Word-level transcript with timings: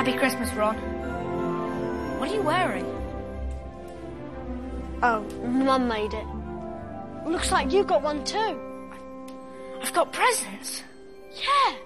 Happy 0.00 0.16
Christmas, 0.16 0.48
Harry. 0.48 0.64
Happy 0.64 0.78
Christmas, 0.78 0.80
Ron. 0.80 2.18
What 2.18 2.30
are 2.30 2.34
you 2.34 2.42
wearing? 2.42 2.86
Oh, 5.02 5.20
Mum 5.46 5.88
made 5.88 6.14
it. 6.14 6.26
Looks 7.26 7.52
like 7.52 7.70
you 7.70 7.84
got 7.84 8.00
one 8.00 8.24
too. 8.24 8.58
I've 9.82 9.92
got 9.92 10.10
presents. 10.10 10.82
Yeah. 11.32 11.76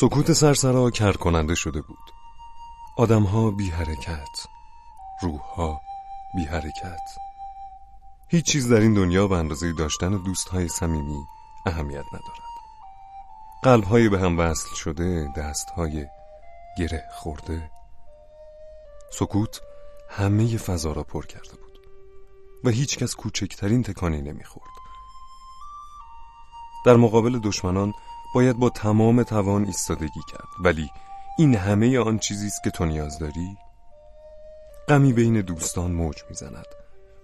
سکوت 0.00 0.32
سرسرا 0.32 0.90
کر 0.90 1.12
کننده 1.12 1.54
شده 1.54 1.82
بود. 1.82 2.12
آدمها 2.96 3.50
بی 3.50 3.70
حرکت 3.70 4.46
روحها 5.22 5.80
بی 6.34 6.44
حرکت. 6.44 7.00
هیچ 8.28 8.44
چیز 8.44 8.72
در 8.72 8.80
این 8.80 8.94
دنیا 8.94 9.28
به 9.28 9.36
اندازه 9.36 9.72
داشتن 9.72 10.22
دوستهای 10.22 10.68
صمیمی 10.68 11.24
اهمیت 11.66 12.04
ندارد. 12.06 12.50
قلبهای 13.62 14.08
به 14.08 14.18
هم 14.18 14.38
وصل 14.38 14.74
شده 14.74 15.28
دستهای 15.36 16.06
گره 16.78 17.04
خورده. 17.12 17.70
سکوت 19.12 19.60
همه 20.10 20.56
فضا 20.56 20.92
را 20.92 21.02
پر 21.02 21.26
کرده 21.26 21.56
بود 21.56 21.78
و 22.64 22.70
هیچکس 22.70 23.14
کوچکترین 23.14 23.82
تکانی 23.82 24.22
نمی‌خورد. 24.22 24.70
در 26.86 26.96
مقابل 26.96 27.38
دشمنان 27.38 27.92
باید 28.34 28.56
با 28.56 28.70
تمام 28.70 29.22
توان 29.22 29.64
ایستادگی 29.64 30.20
کرد. 30.32 30.48
ولی 30.60 30.90
این 31.38 31.54
همه 31.54 31.98
آن 31.98 32.18
چیزی 32.18 32.46
است 32.46 32.62
که 32.64 32.70
تو 32.70 32.84
نیاز 32.84 33.18
داری؟ 33.18 33.56
غمی 34.88 35.12
بین 35.12 35.40
دوستان 35.40 35.92
موج 35.92 36.16
می‌زند. 36.28 36.66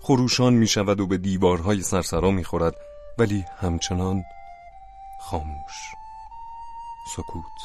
خروشان 0.01 0.55
می‌شود 0.55 1.01
و 1.01 1.07
به 1.07 1.19
دیوارهای 1.19 1.83
سرسرا 1.83 2.31
می‌خورد. 2.31 2.75
ولی 3.19 3.45
همچنان 3.61 4.25
خاموش. 5.21 5.75
سکوت. 7.17 7.59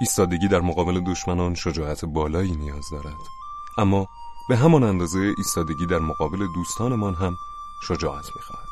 ایستادگی 0.00 0.48
در 0.48 0.60
مقابل 0.60 1.00
دشمنان 1.00 1.54
شجاعت 1.54 2.04
بالایی 2.04 2.56
نیاز 2.56 2.84
دارد. 2.92 3.16
اما 3.78 4.06
به 4.48 4.56
همان 4.56 4.82
اندازه 4.82 5.34
ایستادگی 5.38 5.86
در 5.86 5.98
مقابل 5.98 6.46
دوستانمان 6.54 7.14
هم 7.14 7.36
شجاعت 7.88 8.24
می‌خواهد. 8.36 8.71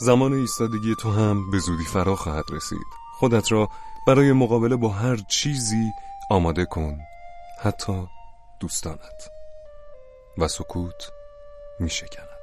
زمان 0.00 0.32
ایستادگی 0.32 0.94
تو 0.94 1.10
هم 1.10 1.50
به 1.50 1.58
زودی 1.58 1.84
فرا 1.84 2.16
خواهد 2.16 2.44
رسید. 2.50 2.86
خودت 3.18 3.52
را 3.52 3.68
برای 4.06 4.32
مقابله 4.32 4.76
با 4.76 4.88
هر 4.88 5.16
چیزی 5.16 5.92
آماده 6.30 6.64
کن. 6.64 6.98
حتی 7.62 8.06
دوستانت. 8.60 9.30
و 10.38 10.48
سکوت 10.48 11.12
می 11.80 11.90
شکن. 11.90 12.37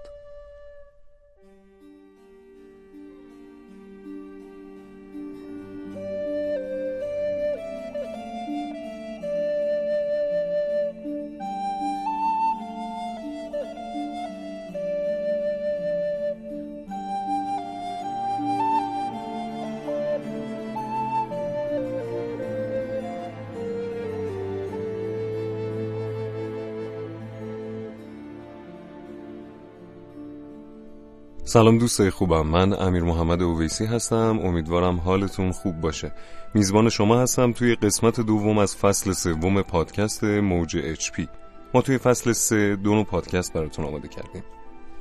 سلام 31.56 31.78
دوستای 31.78 32.10
خوبم. 32.10 32.48
من 32.48 32.74
امیر 32.74 33.04
محمد 33.04 33.42
اویسی 33.42 33.86
هستم. 33.86 34.40
امیدوارم 34.44 35.00
حالتون 35.00 35.52
خوب 35.52 35.82
باشه. 35.82 36.12
میزبان 36.54 36.90
شما 36.90 37.22
هستم 37.22 37.52
توی 37.52 37.76
قسمت 37.76 38.22
دوم 38.22 38.58
از 38.58 38.76
فصل 38.76 39.12
سوم 39.12 39.62
پادکست 39.62 40.24
موج 40.24 40.78
اچ 40.84 41.12
پی. 41.12 41.28
ما 41.74 41.82
توی 41.82 41.98
فصل 41.98 42.32
سه 42.32 42.76
دو 42.76 42.96
نوع 42.96 43.04
پادکست 43.04 43.54
براتون 43.54 43.86
آماده 43.86 44.08
کردیم. 44.08 44.44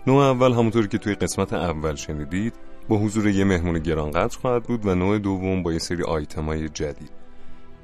نوع 0.06 0.24
اول 0.24 0.52
همونطوری 0.52 0.88
که 0.88 0.98
توی 0.98 1.14
قسمت 1.14 1.52
اول 1.52 1.94
شنیدید 1.94 2.54
با 2.88 2.96
حضور 2.96 3.28
یه 3.28 3.44
مهمون 3.44 3.78
گرانقدر 3.78 4.38
خواهد 4.38 4.62
بود 4.62 4.86
و 4.86 4.94
نوع 4.94 5.18
دوم 5.18 5.62
با 5.62 5.72
یه 5.72 5.78
سری 5.78 6.02
آیتمای 6.02 6.68
جدید. 6.68 7.10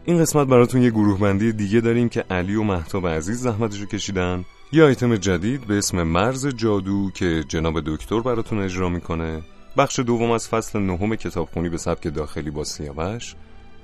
این 0.04 0.18
قسمت 0.18 0.46
براتون 0.46 0.82
یه 0.82 0.90
گروه 0.90 1.18
بندی 1.20 1.52
دیگه 1.52 1.80
داریم 1.80 2.08
که 2.08 2.24
علی 2.30 2.54
و 2.54 2.62
محتاب 2.62 3.06
عزیز 3.06 3.40
زحمتشو 3.40 3.86
کشیدن. 3.86 4.44
یه 4.72 4.84
آیتم 4.84 5.16
جدید 5.16 5.66
به 5.66 5.78
اسم 5.78 6.02
مرز 6.02 6.46
جادو 6.46 7.10
که 7.14 7.44
جناب 7.48 7.80
دکتر 7.80 8.20
براتون 8.20 8.62
اجرا 8.62 8.88
می‌کنه. 8.88 9.42
بخش 9.76 9.98
دوم 9.98 10.30
از 10.30 10.48
فصل 10.48 10.78
نهم 10.78 11.16
کتابخونی 11.16 11.68
به 11.68 11.78
سبک 11.78 12.14
داخلی 12.14 12.50
با 12.50 12.64
سیاوش. 12.64 13.34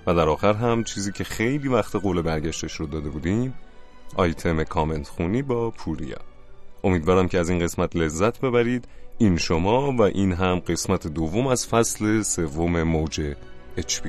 و 0.06 0.14
در 0.14 0.28
آخر 0.28 0.52
هم 0.52 0.84
چیزی 0.84 1.12
که 1.12 1.24
خیلی 1.24 1.68
وقت 1.68 1.96
قول 1.96 2.22
برگشتش 2.22 2.72
رو 2.72 2.86
داده 2.86 3.10
بودیم 3.10 3.54
آیتم 4.16 4.64
کامنت 4.64 5.08
خونی 5.08 5.42
با 5.42 5.70
پوریا. 5.70 6.18
امیدوارم 6.84 7.28
که 7.28 7.38
از 7.38 7.50
این 7.50 7.58
قسمت 7.58 7.96
لذت 7.96 8.40
ببرید. 8.40 8.88
این 9.18 9.36
شما 9.36 9.92
و 9.92 10.02
این 10.02 10.32
هم 10.32 10.58
قسمت 10.58 11.06
دوم 11.06 11.46
از 11.46 11.66
فصل 11.66 12.22
سوم 12.22 12.82
موج 12.82 13.34
اچ 13.76 14.00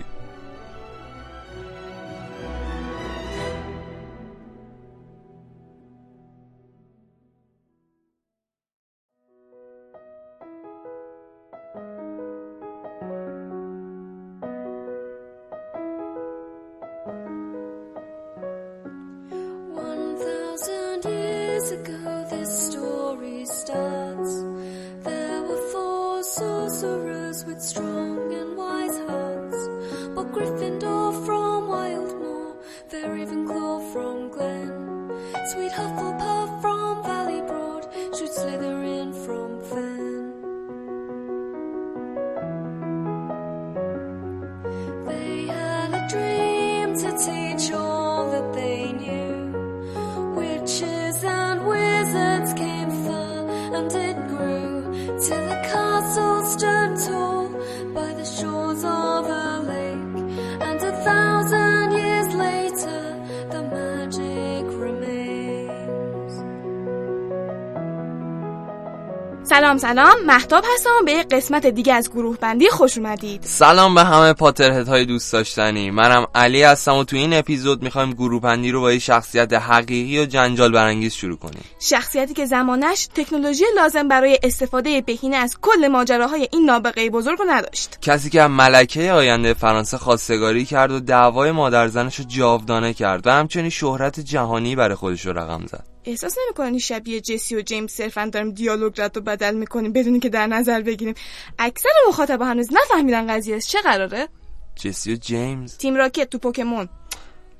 سلام 69.68 69.78
سلام. 69.78 70.26
محتاب 70.26 70.64
هستم 70.74 70.90
به 71.06 71.24
قسمت 71.24 71.66
دیگه 71.66 71.94
از 71.94 72.12
گروه 72.12 72.38
بندی 72.38 72.70
خوش 72.70 72.98
اومدید. 72.98 73.44
سلام 73.44 73.96
به 73.96 74.04
همه 74.04 74.34
پاترهت 74.34 74.88
های 74.88 75.06
دوست 75.06 75.34
داشتنی. 75.34 75.92
منم 75.92 76.28
علی 76.36 76.64
هستم 76.64 76.96
و 76.96 77.04
تو 77.04 77.16
این 77.16 77.34
اپیزود 77.34 77.84
می‌خوایم 77.84 78.14
گروه 78.14 78.42
بندی 78.42 78.72
رو 78.72 78.82
با 78.82 78.94
یه 78.94 79.00
شخصیت 79.00 79.54
حقیقی 79.54 80.20
و 80.20 80.26
جنجال 80.26 80.72
برانگیز 80.72 81.14
شروع 81.14 81.38
کنیم. 81.38 81.64
شخصیتی 81.80 82.34
که 82.34 82.46
زمانش 82.46 83.08
تکنولوژی 83.16 83.64
لازم 83.76 84.08
برای 84.08 84.40
استفاده 84.44 85.02
بهینه 85.02 85.36
از 85.36 85.58
کل 85.62 85.88
ماجراهای 85.88 86.48
این 86.52 86.66
نابغه 86.66 87.10
بزرگ 87.10 87.40
رو 87.40 87.46
نداشت. 87.50 87.98
کسی 88.02 88.30
که 88.30 88.42
ملکه 88.42 89.12
آینده 89.12 89.54
فرانسه 89.54 89.98
خواستگاری 89.98 90.66
کرد 90.66 90.92
و 90.92 91.00
دعوای 91.00 91.52
مادر 91.52 91.88
زنش 91.88 92.20
رو 92.20 92.26
جاودانه 92.26 92.94
کرد 92.94 93.28
و 93.28 93.32
همچنین 93.32 93.70
شهرت 93.70 94.20
جهانی 94.20 94.76
برای 94.76 94.96
خودش 94.96 95.26
رو 95.26 95.34
رقم 95.34 95.66
زد. 95.66 95.97
احساس 96.08 96.38
نمی‌کنی 96.46 96.80
شبیه 96.80 97.22
جسی 97.22 97.56
و 97.56 97.62
جیمز 97.62 97.92
صرفا 97.92 98.26
داریم 98.26 98.52
دیالوگ 98.52 99.02
رد 99.02 99.18
و 99.18 99.22
بدل 99.22 99.56
می‌کنیم 99.56 99.94
بدونی 99.94 100.20
که 100.20 100.30
در 100.30 100.48
نظر 100.48 100.82
بگیریم. 100.82 101.16
اکثر 101.60 101.90
مخاطب 102.08 102.42
هنوز 102.42 102.70
نفهمیدن 102.74 103.36
قضیه 103.36 103.62
چه 103.62 103.82
قراره؟ 103.82 104.28
جسی 104.76 105.14
و 105.14 105.16
جیمز. 105.16 105.78
تیم 105.78 105.96
راکت 105.96 106.30
تو 106.30 106.38
پوکمون. 106.38 106.90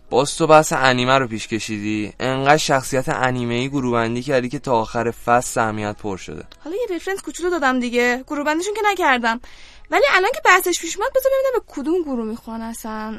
باز 0.10 0.38
تو 0.38 0.48
بحث 0.48 0.74
انیمه 0.74 1.18
رو 1.18 1.28
پیش 1.28 1.48
کشیدی. 1.48 2.14
انقدر 2.20 2.58
شخصیت 2.58 3.10
انیمه 3.10 3.54
ای 3.54 3.70
گروه 3.70 3.92
بندی 3.92 4.22
کردی 4.22 4.50
که 4.50 4.60
تا 4.60 4.80
آخر 4.80 5.12
فصل 5.12 5.54
سهمیت 5.54 5.96
پر 5.98 6.18
شده. 6.18 6.44
حالا 6.64 6.76
یه 6.76 6.96
رفرنس 6.96 7.22
کوچولو 7.22 7.50
دادم 7.50 7.80
دیگه. 7.80 8.24
گروه 8.28 8.46
بندیشون 8.46 8.74
که 8.74 8.82
نکردم. 8.92 9.42
ولی 9.92 10.04
الان 10.14 10.32
که 10.36 10.42
بحثش 10.46 10.82
پیش 10.82 10.98
اومد 10.98 11.10
بذار 11.16 11.32
ببینم 11.32 11.52
به 11.54 11.74
کدوم 11.74 12.02
گروه 12.02 12.26
می‌خوان 12.26 12.62
اصلا. 12.62 13.18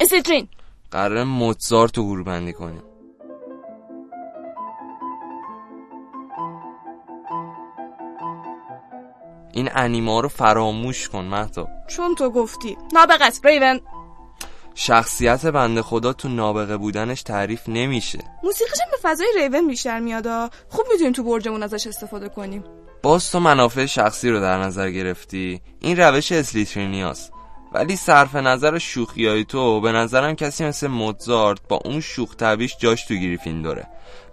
استرین 0.00 0.48
قرار 0.90 1.24
موزارت 1.24 1.98
رو 1.98 2.04
گروه 2.04 2.24
بندی 2.24 2.52
کنیم. 2.52 2.82
این 9.52 9.70
انیما 9.74 10.20
رو 10.20 10.28
فراموش 10.28 11.08
کن 11.08 11.24
مهتا 11.24 11.68
چون 11.88 12.14
تو 12.14 12.30
گفتی. 12.30 12.76
نابغه 12.92 13.24
است 13.24 13.46
ریون. 13.46 13.80
شخصیت 14.74 15.46
بنده 15.46 15.82
خدا 15.82 16.12
تو 16.12 16.28
نابغه 16.28 16.76
بودنش 16.76 17.22
تعریف 17.22 17.68
نمیشه. 17.68 18.18
موسیقیش 18.44 18.80
هم 18.84 18.90
به 18.90 18.96
فضای 19.02 19.26
ریون 19.36 19.68
بیشتر 19.68 20.00
میاد 20.00 20.52
خوب 20.68 20.86
می‌تونیم 20.92 21.12
تو 21.12 21.22
برجمون 21.22 21.62
ازش 21.62 21.86
استفاده 21.86 22.28
کنیم. 22.28 22.64
باز 23.02 23.32
تو 23.32 23.40
منافع 23.40 23.86
شخصی 23.86 24.30
رو 24.30 24.40
در 24.40 24.58
نظر 24.58 24.90
گرفتی. 24.90 25.60
این 25.80 25.96
روش 25.96 26.32
اسلیترینیاست. 26.32 27.32
ولی 27.72 27.96
صرف 27.96 28.36
نظر 28.36 28.78
شوخی 28.78 29.44
تو 29.44 29.80
به 29.80 29.92
نظرم 29.92 30.34
کسی 30.34 30.64
مثل 30.64 30.86
موزارت 30.86 31.60
با 31.68 31.80
اون 31.84 32.00
شوخ 32.00 32.36
طبیش 32.36 32.76
جاش 32.76 33.04
تو 33.04 33.14
گریفین 33.14 33.62
داره 33.62 33.86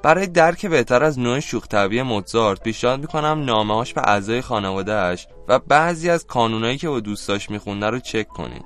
برای 0.03 0.27
درک 0.27 0.65
بهتر 0.65 1.03
از 1.03 1.19
نوع 1.19 1.39
شوخ 1.39 1.67
طبیع 1.67 2.01
موزارت 2.01 2.63
پیشنهاد 2.63 2.99
می‌کنم 2.99 3.43
نامه‌هاش 3.45 3.93
به 3.93 4.01
اعضای 4.05 4.41
خانوادهش 4.41 5.27
و 5.47 5.59
بعضی 5.59 6.09
از 6.09 6.27
کانونایی 6.27 6.77
که 6.77 6.89
با 6.89 6.99
دوستاش 6.99 7.49
میخونده 7.49 7.89
رو 7.89 7.99
چک 7.99 8.27
کنید 8.27 8.65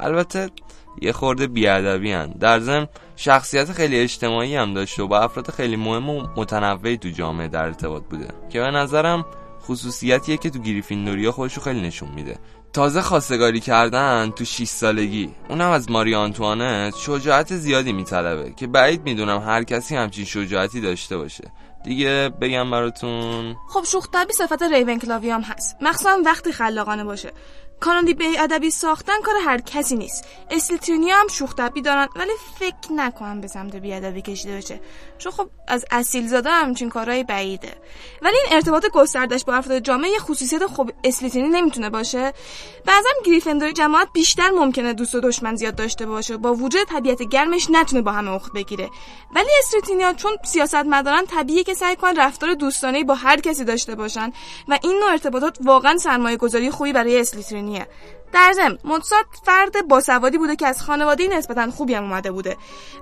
البته 0.00 0.50
یه 1.02 1.12
خورده 1.12 1.46
بیادبی 1.46 2.12
هن. 2.12 2.32
در 2.40 2.60
ضمن 2.60 2.88
شخصیت 3.16 3.72
خیلی 3.72 4.00
اجتماعی 4.00 4.56
هم 4.56 4.74
داشته 4.74 5.02
و 5.02 5.06
با 5.06 5.20
افراد 5.20 5.50
خیلی 5.50 5.76
مهم 5.76 6.10
و 6.10 6.26
متنوعی 6.36 6.96
تو 6.96 7.08
جامعه 7.08 7.48
در 7.48 7.64
ارتباط 7.64 8.02
بوده 8.02 8.28
که 8.50 8.60
به 8.60 8.70
نظرم 8.70 9.24
خصوصیتیه 9.62 10.36
که 10.36 10.50
تو 10.50 10.58
گریفیندوریا 10.58 11.32
خودش 11.32 11.54
رو 11.54 11.62
خیلی 11.62 11.80
نشون 11.80 12.08
میده. 12.14 12.38
تازه 12.72 13.02
خواستگاری 13.02 13.60
کردن 13.60 14.30
تو 14.30 14.44
6 14.44 14.64
سالگی. 14.64 15.34
اونم 15.48 15.70
از 15.70 15.90
ماری 15.90 16.14
آنتوانت 16.14 16.96
شجاعت 16.96 17.56
زیادی 17.56 17.92
میطلبه 17.92 18.52
که 18.56 18.66
بعید 18.66 19.02
می‌دونم 19.02 19.38
هر 19.38 19.64
کسی 19.64 19.96
همچین 19.96 20.24
شجاعتی 20.24 20.80
داشته 20.80 21.16
باشه. 21.16 21.52
دیگه 21.84 22.30
بگم 22.40 22.70
براتون. 22.70 23.56
خب 23.68 23.84
شوخ 23.84 24.08
طبی 24.12 24.32
صفت 24.32 24.62
ریون 24.62 25.00
هم 25.24 25.40
هست. 25.40 25.76
مخصوصا 25.80 26.18
وقتی 26.26 26.52
خلاقانه 26.52 27.04
باشه. 27.04 27.32
کانون 27.80 28.12
به 28.12 28.42
ادبی 28.42 28.70
ساختن 28.70 29.20
کار 29.24 29.34
هر 29.44 29.60
کسی 29.60 29.96
نیست. 29.96 30.24
اسلیترینی 30.50 31.10
هم 31.10 31.28
شوخ 31.28 31.54
دارن 31.84 32.08
ولی 32.16 32.30
فکر 32.58 32.92
نکنم 32.92 33.40
به 33.40 33.48
سمت 33.48 33.74
ادبی 33.74 34.22
کشیده 34.22 34.56
بشه. 34.56 34.80
چون 35.18 35.32
خب 35.32 35.50
از 35.68 35.84
اصیل 35.90 36.28
زاده 36.28 36.50
همچین 36.50 36.88
کارهای 36.88 37.24
بعیده. 37.24 37.72
ولی 38.22 38.36
این 38.36 38.54
ارتباط 38.54 38.86
گستردش 38.86 39.44
با 39.44 39.54
افراد 39.54 39.78
جامعه 39.78 40.10
یه 40.10 40.18
خصوصیت 40.18 40.66
خوب 40.66 40.92
اسلیترینی 41.04 41.48
نمی‌تونه 41.48 41.90
باشه. 41.90 42.32
بعضا 42.86 43.08
گریفندور 43.24 43.70
جماعت 43.70 44.08
بیشتر 44.12 44.50
ممکنه 44.50 44.92
دوست 44.92 45.14
و 45.14 45.20
دشمن 45.20 45.56
زیاد 45.56 45.74
داشته 45.74 46.06
باشه 46.06 46.36
با 46.36 46.54
وجود 46.54 46.84
طبیعت 46.84 47.22
گرمش 47.22 47.66
نتونه 47.70 48.02
با 48.02 48.12
همه 48.12 48.30
اخت 48.30 48.52
بگیره. 48.52 48.90
ولی 49.34 49.48
ها 50.02 50.12
چون 50.12 50.36
سیاست 50.44 50.74
مدارن 50.74 51.26
طبیعیه 51.26 51.64
که 51.64 51.74
سعی 51.74 51.96
کنن 51.96 52.16
رفتار 52.16 52.54
دوستانه 52.54 53.04
با 53.04 53.14
هر 53.14 53.40
کسی 53.40 53.64
داشته 53.64 53.94
باشن 53.94 54.32
و 54.68 54.78
این 54.82 54.98
نوع 55.00 55.10
ارتباطات 55.10 55.58
واقعا 55.60 55.96
سرمایه 55.98 56.36
گذاری 56.36 56.70
خوبی 56.70 56.92
برای 56.92 57.20
اسلیترینی 57.20 57.69
در 58.32 58.52
ضمن 58.52 58.78
موزارت 58.84 59.26
فرد 59.44 59.88
باسوادی 59.88 60.38
بوده 60.38 60.56
که 60.56 60.66
از 60.66 60.82
خانواده 60.82 61.28
نسبتا 61.28 61.70
خوبی 61.70 61.94
هم 61.94 62.04
اومده 62.04 62.30
بوده 62.30 62.56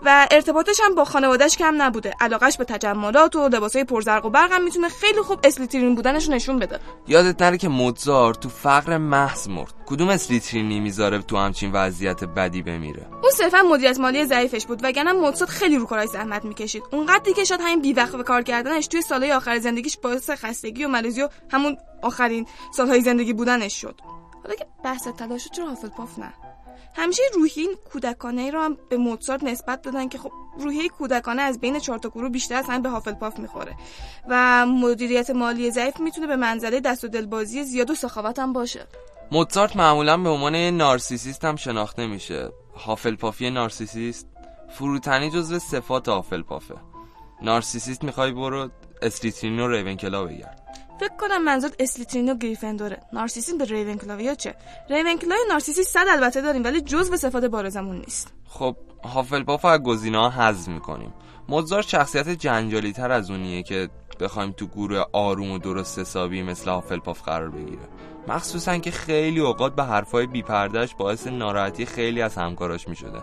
و 0.05 0.29
ارتباطش 0.31 0.81
هم 0.85 0.95
با 0.95 1.05
خانوادهش 1.05 1.57
کم 1.57 1.83
نبوده. 1.83 2.15
علاقش 2.21 2.57
به 2.57 2.65
تجملات 2.65 3.37
و 3.37 3.49
لباسای 3.49 3.85
پرزرق 3.85 4.25
و 4.25 4.31
برق 4.31 4.53
هم 4.53 4.65
می‌تونه 4.65 4.89
خیلی 4.89 5.21
خوب 5.21 5.41
اسلیترین 5.45 5.95
بودنش 5.95 6.29
نشون 6.29 6.59
بده. 6.59 6.79
یادت 7.07 7.43
نره 7.43 7.59
که 7.59 7.69
موزارت 7.69 8.41
تو 8.41 8.49
فقر 8.49 8.99
محض 8.99 9.49
مرد. 9.49 9.75
کدوم 9.87 10.09
اسلیترینی 10.09 10.81
می‌ذاره 10.81 11.19
تو 11.19 11.37
همچین 11.37 11.73
وضعیت 11.73 12.25
بدی 12.25 12.63
بمیره؟ 12.63 13.07
اون 13.23 13.33
صرفا 13.33 13.63
مدیریت 13.63 14.01
مالی 14.01 14.25
ضعیفش 14.25 14.67
بود 14.67 14.81
وگرنه 14.85 15.13
موزارت 15.13 15.51
خیلی 15.51 15.77
رو 15.77 15.87
کارهای 15.87 16.09
زحمت 16.09 16.45
می‌کشید. 16.45 16.83
اونقدری 16.93 17.35
که 17.35 17.45
شاید 17.45 17.61
همین 17.61 17.83
بیوقت 17.83 18.17
به 18.17 18.23
کار 18.23 18.43
کردنش 18.43 18.87
توی 18.87 19.03
سالهای 19.03 19.33
آخر 19.33 19.59
زندگیش 19.59 19.97
باعث 19.97 20.31
خستگی 20.31 20.85
و 20.85 20.89
مریضی 20.89 21.23
و 21.23 21.29
همون 21.51 21.77
آخرین 22.03 22.47
سالهای 22.77 23.01
زندگی 23.01 23.33
بودنش 23.33 23.81
شد. 23.81 24.18
حالا 24.43 24.55
که 24.55 24.67
بحث 24.85 25.09
تلاش 25.09 25.49
چرا 25.49 25.75
پاف 25.97 26.19
نه؟ 26.19 26.33
همیشه 26.95 27.23
روحی 27.35 27.61
این 27.61 27.75
کودکانه 27.93 28.51
رو 28.51 28.61
هم 28.61 28.77
به 28.91 28.97
موزارت 28.97 29.45
نسبت 29.45 29.83
دادن 29.83 30.09
که 30.09 30.19
خب 30.19 30.33
روحیه 30.59 30.89
کودکانه 30.89 31.43
از 31.43 31.61
بین 31.61 31.79
چهار 31.79 31.99
تا 31.99 32.09
گروه 32.09 32.29
بیشتر 32.29 32.63
همین 32.63 32.83
به 32.83 33.13
پاف 33.13 33.39
می‌خوره. 33.39 33.77
و 34.29 34.67
مدیریت 34.67 35.31
مالی 35.31 35.71
ضعیف 35.71 36.01
می‌تونه 36.01 36.27
به 36.27 36.37
منزله 36.37 36.81
دست 36.81 37.05
و 37.05 37.09
دلبازی 37.09 37.65
زیاد 37.65 37.91
و 37.91 37.95
سخاوت 37.95 38.39
هم 38.39 38.53
باشه. 38.53 38.87
موزارت 39.33 39.77
معمولا 39.77 40.17
به 40.17 40.29
عنوان 40.29 40.55
نارسیسیست 40.55 41.45
هم 41.45 41.57
شناخته 41.57 42.07
میشه. 42.07 42.53
پافی 43.21 43.51
نارسیسیست 43.51 44.27
فروتنی 44.69 45.31
جزو 45.31 45.59
صفات 45.59 46.09
پافه. 46.43 46.75
نارسیسیست 47.43 48.05
می‌خوای 48.05 48.33
برو 48.33 48.71
استریترین 49.03 49.61
و 49.61 49.69
ریونکلا 49.69 50.25
بگرد. 50.25 50.58
فکر 51.01 51.17
کنم 51.21 51.45
منظور 51.45 51.71
اسلیترین 51.79 52.33
و 52.33 52.35
گریفندوره. 52.35 53.01
نارسیسیسم 53.13 53.59
به 53.59 53.65
ریونکلاویا 53.65 54.35
چه؟ 54.35 54.55
ریونکلاوی 54.91 55.41
نارسیسی 55.49 55.83
صد 55.83 56.05
البته 56.11 56.41
داریم 56.41 56.65
ولی 56.65 56.81
جز 56.81 57.11
به 57.11 57.17
صفات 57.17 57.45
بارزمون 57.45 57.97
نیست. 57.97 58.33
خب 58.49 58.77
هافلپاف 59.05 59.65
از 59.65 59.81
گزینه‌ها 59.81 60.31
حذف 60.31 60.69
می‌کنیم. 60.69 61.15
موزار 61.49 61.83
شخصیت 61.83 62.29
جنجالی 62.29 62.93
تر 62.93 63.11
از 63.11 63.31
اونیه 63.31 63.63
که 63.63 63.89
بخوایم 64.21 64.53
تو 64.53 64.67
گروه 64.67 65.05
آروم 65.13 65.51
و 65.51 65.59
درست 65.59 65.99
حسابی 65.99 66.43
مثل 66.43 66.71
هافلپاف 66.71 67.23
قرار 67.23 67.51
بگیره. 67.51 67.89
مخصوصا 68.29 68.79
که 68.79 68.91
خیلی 68.91 69.41
اوقات 69.41 69.75
به 69.75 69.85
حرفای 69.85 70.27
بیپردش 70.27 70.95
باعث 70.95 71.27
ناراحتی 71.27 71.87
خیلی 71.87 72.23
از 72.23 72.35
همکاراش 72.35 72.89
می‌شده. 72.89 73.19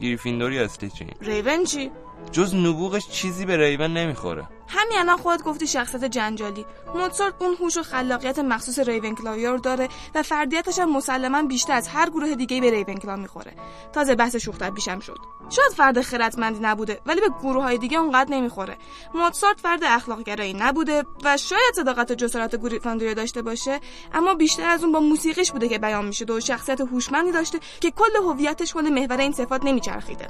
گریفیندور 0.00 0.52
یا 0.52 0.64
اسلیترین؟ 0.64 1.14
ریون 1.20 1.64
چی؟ 1.64 1.90
جز 2.32 2.54
نبوغش 2.54 3.08
چیزی 3.08 3.46
به 3.46 3.56
ریون 3.56 3.92
نمی‌خوره. 3.92 4.46
همین 4.68 4.98
الان 4.98 5.16
خودت 5.16 5.42
گفتی 5.42 5.66
شخصیت 5.66 6.04
جنجالی. 6.04 6.66
موزارت 6.94 7.34
اون 7.38 7.56
هوش 7.60 7.76
و 7.76 7.82
خلاقیت 7.82 8.38
مخصوص 8.38 8.78
ریونکلاویا 8.78 9.52
رو 9.52 9.58
داره 9.58 9.88
و 10.14 10.22
فردیتش 10.22 10.78
هم 10.78 10.92
مسلما 10.92 11.42
بیشتر 11.42 11.72
از 11.72 11.88
هر 11.88 12.10
گروه 12.10 12.34
دیگه 12.34 12.60
به 12.60 12.70
ریونکلا 12.70 13.16
می‌خوره. 13.16 13.52
تازه 13.92 14.14
بحث 14.14 14.36
شوخ 14.36 14.62
بیشم 14.62 15.00
شد. 15.00 15.18
شاید 15.50 15.72
فرد 15.72 16.00
خردمندی 16.00 16.58
نبوده 16.62 17.00
ولی 17.06 17.20
به 17.20 17.28
گروه 17.42 17.62
های 17.62 17.78
دیگه 17.78 17.98
اونقدر 17.98 18.30
نمی‌خوره. 18.30 18.76
موزارت 19.14 19.60
فرد 19.60 19.84
اخلاق 19.84 20.22
گرایی 20.22 20.54
نبوده 20.54 21.04
و 21.24 21.36
شاید 21.36 21.74
صداقت 21.74 22.10
و 22.10 22.14
جسارت 22.14 22.62
گریفاندوریا 22.62 23.14
داشته 23.14 23.42
باشه 23.42 23.80
اما 24.14 24.34
بیشتر 24.34 24.68
از 24.68 24.84
اون 24.84 24.92
با 24.92 25.00
موسیقیش 25.00 25.52
بوده 25.52 25.68
که 25.68 25.78
بیان 25.78 26.04
میشه 26.04 26.24
و 26.24 26.40
شخصیت 26.40 26.80
هوشمندی 26.80 27.32
داشته 27.32 27.58
که 27.80 27.90
کل 27.90 28.16
هویتش 28.24 28.72
حول 28.72 28.88
محور 28.88 29.20
این 29.20 29.32
صفات 29.32 29.64
نمیچرخیده. 29.64 30.26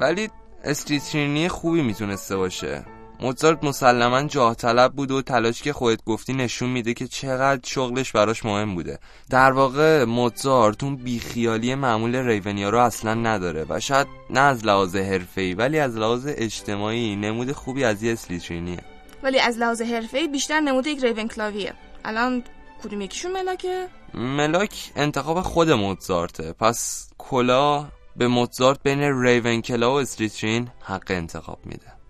ولی 0.00 0.30
استریترینی 0.64 1.48
خوبی 1.48 1.82
می‌تونسته 1.82 2.36
باشه. 2.36 2.84
موزارت 3.20 3.64
مسلما 3.64 4.22
جاه 4.22 4.54
طلب 4.54 4.92
بود 4.92 5.10
و 5.10 5.22
تلاش 5.22 5.62
که 5.62 5.72
خودت 5.72 6.04
گفتی 6.04 6.32
نشون 6.32 6.70
میده 6.70 6.94
که 6.94 7.06
چقدر 7.06 7.60
شغلش 7.64 8.12
براش 8.12 8.44
مهم 8.44 8.74
بوده. 8.74 8.98
در 9.30 9.52
واقع 9.52 10.04
موزارت 10.04 10.84
اون 10.84 10.96
بیخیالی 10.96 11.74
معمول 11.74 12.16
ریونیا 12.16 12.70
رو 12.70 12.78
اصلا 12.78 13.14
نداره 13.14 13.66
و 13.68 13.80
شاید 13.80 14.06
نه 14.30 14.40
از 14.40 14.66
لحاظ 14.66 14.96
حرفه‌ای 14.96 15.54
ولی 15.54 15.78
از 15.78 15.96
لحاظ 15.96 16.26
اجتماعی 16.28 17.16
نمود 17.16 17.52
خوبی 17.52 17.84
از 17.84 18.02
یه 18.02 18.12
اسلیترینیه 18.12 18.80
ولی 19.22 19.40
از 19.40 19.58
لحاظ 19.58 19.82
حرفه‌ای 19.82 20.28
بیشتر 20.28 20.60
نمود 20.60 20.86
یک 20.86 21.04
ریون 21.04 21.28
کلاویه. 21.28 21.74
الان 22.04 22.44
کدوم 22.84 23.00
یکیشون 23.00 23.32
ملاکه؟ 23.32 23.88
ملاک 24.14 24.92
انتخاب 24.96 25.40
خود 25.40 25.70
موزارته. 25.70 26.52
پس 26.52 27.08
کلا 27.18 27.86
به 28.16 28.28
موزارت 28.28 28.82
بین 28.82 29.22
ریونکلا 29.22 29.94
و 29.94 30.00
استریترین 30.00 30.68
حق 30.80 31.10
انتخاب 31.10 31.66
میده. 31.66 32.03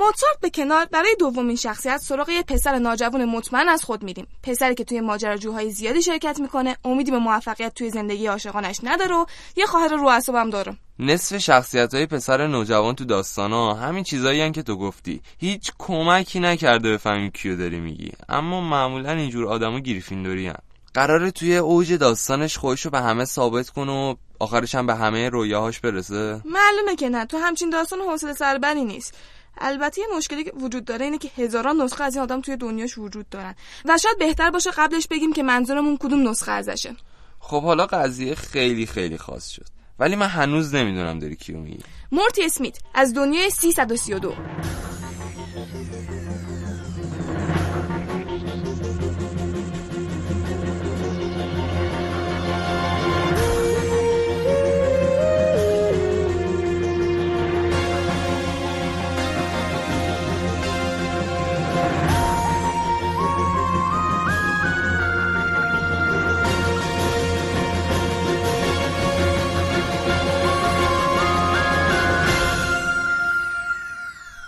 موزارت 0.00 0.40
به 0.40 0.50
کنار 0.50 0.86
برای 0.86 1.16
دومین 1.18 1.56
شخصیت 1.56 1.98
سراغ 1.98 2.28
یه 2.28 2.42
پسر 2.42 2.78
ناجوان 2.78 3.24
مطمئن 3.24 3.68
از 3.68 3.84
خود 3.84 4.02
میریم. 4.02 4.26
پسری 4.42 4.74
که 4.74 4.84
توی 4.84 5.00
ماجراجوهای 5.00 5.70
زیادی 5.70 6.02
شرکت 6.02 6.40
می‌کنه 6.40 6.76
امیدی 6.84 7.10
به 7.10 7.18
موفقیت 7.18 7.74
توی 7.74 7.90
زندگی 7.90 8.26
عاشقانش 8.26 8.80
نداره 8.82 9.14
و 9.14 9.24
یه 9.56 9.66
خواهر 9.66 9.88
رو 9.88 10.06
اعصابم 10.06 10.50
داره. 10.50 10.76
نصف 10.98 11.38
شخصیت 11.38 11.94
های 11.94 12.06
پسر 12.06 12.46
نوجوان 12.46 12.94
تو 12.94 13.04
داستانا 13.04 13.74
همین 13.74 14.04
چیزایی 14.04 14.50
که 14.50 14.62
تو 14.62 14.76
گفتی. 14.76 15.22
هیچ 15.38 15.72
کمکی 15.78 16.40
نکرده 16.40 16.92
بفهمیم 16.92 17.30
کیو 17.30 17.56
داری 17.56 17.80
میگی. 17.80 18.12
اما 18.28 18.60
معمولا 18.60 19.12
اینجور 19.12 19.46
آدما 19.48 19.80
گریفیندوری 19.80 20.46
هم. 20.46 20.58
قراره 20.94 21.30
توی 21.30 21.56
اوج 21.56 21.92
داستانش 21.92 22.58
خودشو 22.58 22.90
به 22.90 23.00
همه 23.00 23.24
ثابت 23.24 23.70
کنه 23.70 23.92
و 23.92 24.14
آخرش 24.38 24.74
هم 24.74 24.86
به 24.86 24.94
همه 24.94 25.28
رویاهاش 25.28 25.80
برسه؟ 25.80 26.40
معلومه 26.44 26.96
که 26.98 27.08
نه. 27.08 27.26
تو 27.26 27.38
همچین 27.38 27.70
داستان 27.70 27.98
حوصله 28.00 28.34
سربری 28.34 28.84
نیست. 28.84 29.14
البته 29.58 30.00
یه 30.00 30.06
مشکلی 30.16 30.44
که 30.44 30.52
وجود 30.60 30.84
داره 30.84 31.04
اینه 31.04 31.18
که 31.18 31.30
هزاران 31.36 31.80
نسخه 31.80 32.04
از 32.04 32.14
این 32.14 32.22
آدم 32.22 32.40
توی 32.40 32.56
دنیاش 32.56 32.98
وجود 32.98 33.28
دارن 33.28 33.54
و 33.84 33.98
شاید 33.98 34.18
بهتر 34.18 34.50
باشه 34.50 34.70
قبلش 34.70 35.06
بگیم 35.08 35.32
که 35.32 35.42
منظورمون 35.42 35.96
کدوم 35.96 36.28
نسخه 36.28 36.52
ازشه. 36.52 36.96
خب 37.38 37.62
حالا 37.62 37.86
قضیه 37.86 38.34
خیلی 38.34 38.86
خیلی 38.86 39.18
خاص 39.18 39.48
شد. 39.48 39.66
ولی 39.98 40.16
من 40.16 40.26
هنوز 40.26 40.74
نمی‌دونم 40.74 41.18
داری 41.18 41.36
کیو 41.36 41.58
میگی. 41.58 41.84
مورتی 42.12 42.44
اسمیت 42.44 42.78
از 42.94 43.14
دنیای 43.14 43.50
332 43.50 44.34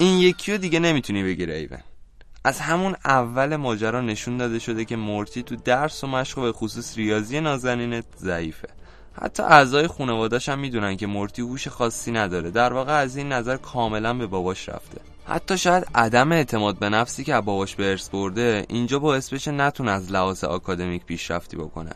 این 0.03 0.19
یکی 0.19 0.53
رو 0.53 0.59
دیگه 0.59 0.79
نمی‌تونی 0.79 1.23
بگیره 1.23 1.55
ایون. 1.55 1.79
از 2.45 2.61
همون 2.61 2.97
اول 3.05 3.57
ماجرا 3.57 4.01
نشون 4.01 4.37
داده 4.37 4.59
شده 4.59 4.85
که 4.85 4.97
مورتی 4.97 5.43
تو 5.43 5.57
درس 5.57 6.05
و 6.05 6.07
مشق 6.07 6.41
به 6.41 6.53
خصوص 6.53 6.97
ریاضی 6.97 7.41
نازنینت 7.41 8.05
ضعیفه. 8.19 8.69
حتی 9.23 9.43
اعضای 9.43 9.87
خانواده‌اش 9.87 10.49
هم 10.49 10.59
می‌دونن 10.59 10.97
که 10.97 11.07
مورتی 11.07 11.43
هوش 11.43 11.69
خاصی 11.69 12.13
نداره. 12.13 12.51
در 12.51 12.73
واقع 12.73 12.93
از 12.93 13.17
این 13.17 13.33
نظر 13.33 13.57
کاملا 13.57 14.15
به 14.15 14.27
باباش 14.27 14.69
رفته. 14.69 15.01
حتی 15.27 15.59
شاید 15.59 15.87
عدم 15.95 16.33
اعتماد 16.33 16.79
به 16.79 16.89
نفسی 16.89 17.25
که 17.25 17.41
باباش 17.41 17.75
به 17.75 17.91
ارث 17.91 18.09
برده 18.09 18.67
اینجا 18.69 18.99
باعث 18.99 19.33
بشه 19.33 19.51
نتونه 19.51 19.91
از 19.91 20.13
لحاظ 20.13 20.45
آکادمیک 20.45 21.05
پیشرفتی 21.05 21.57
بکنه. 21.57 21.93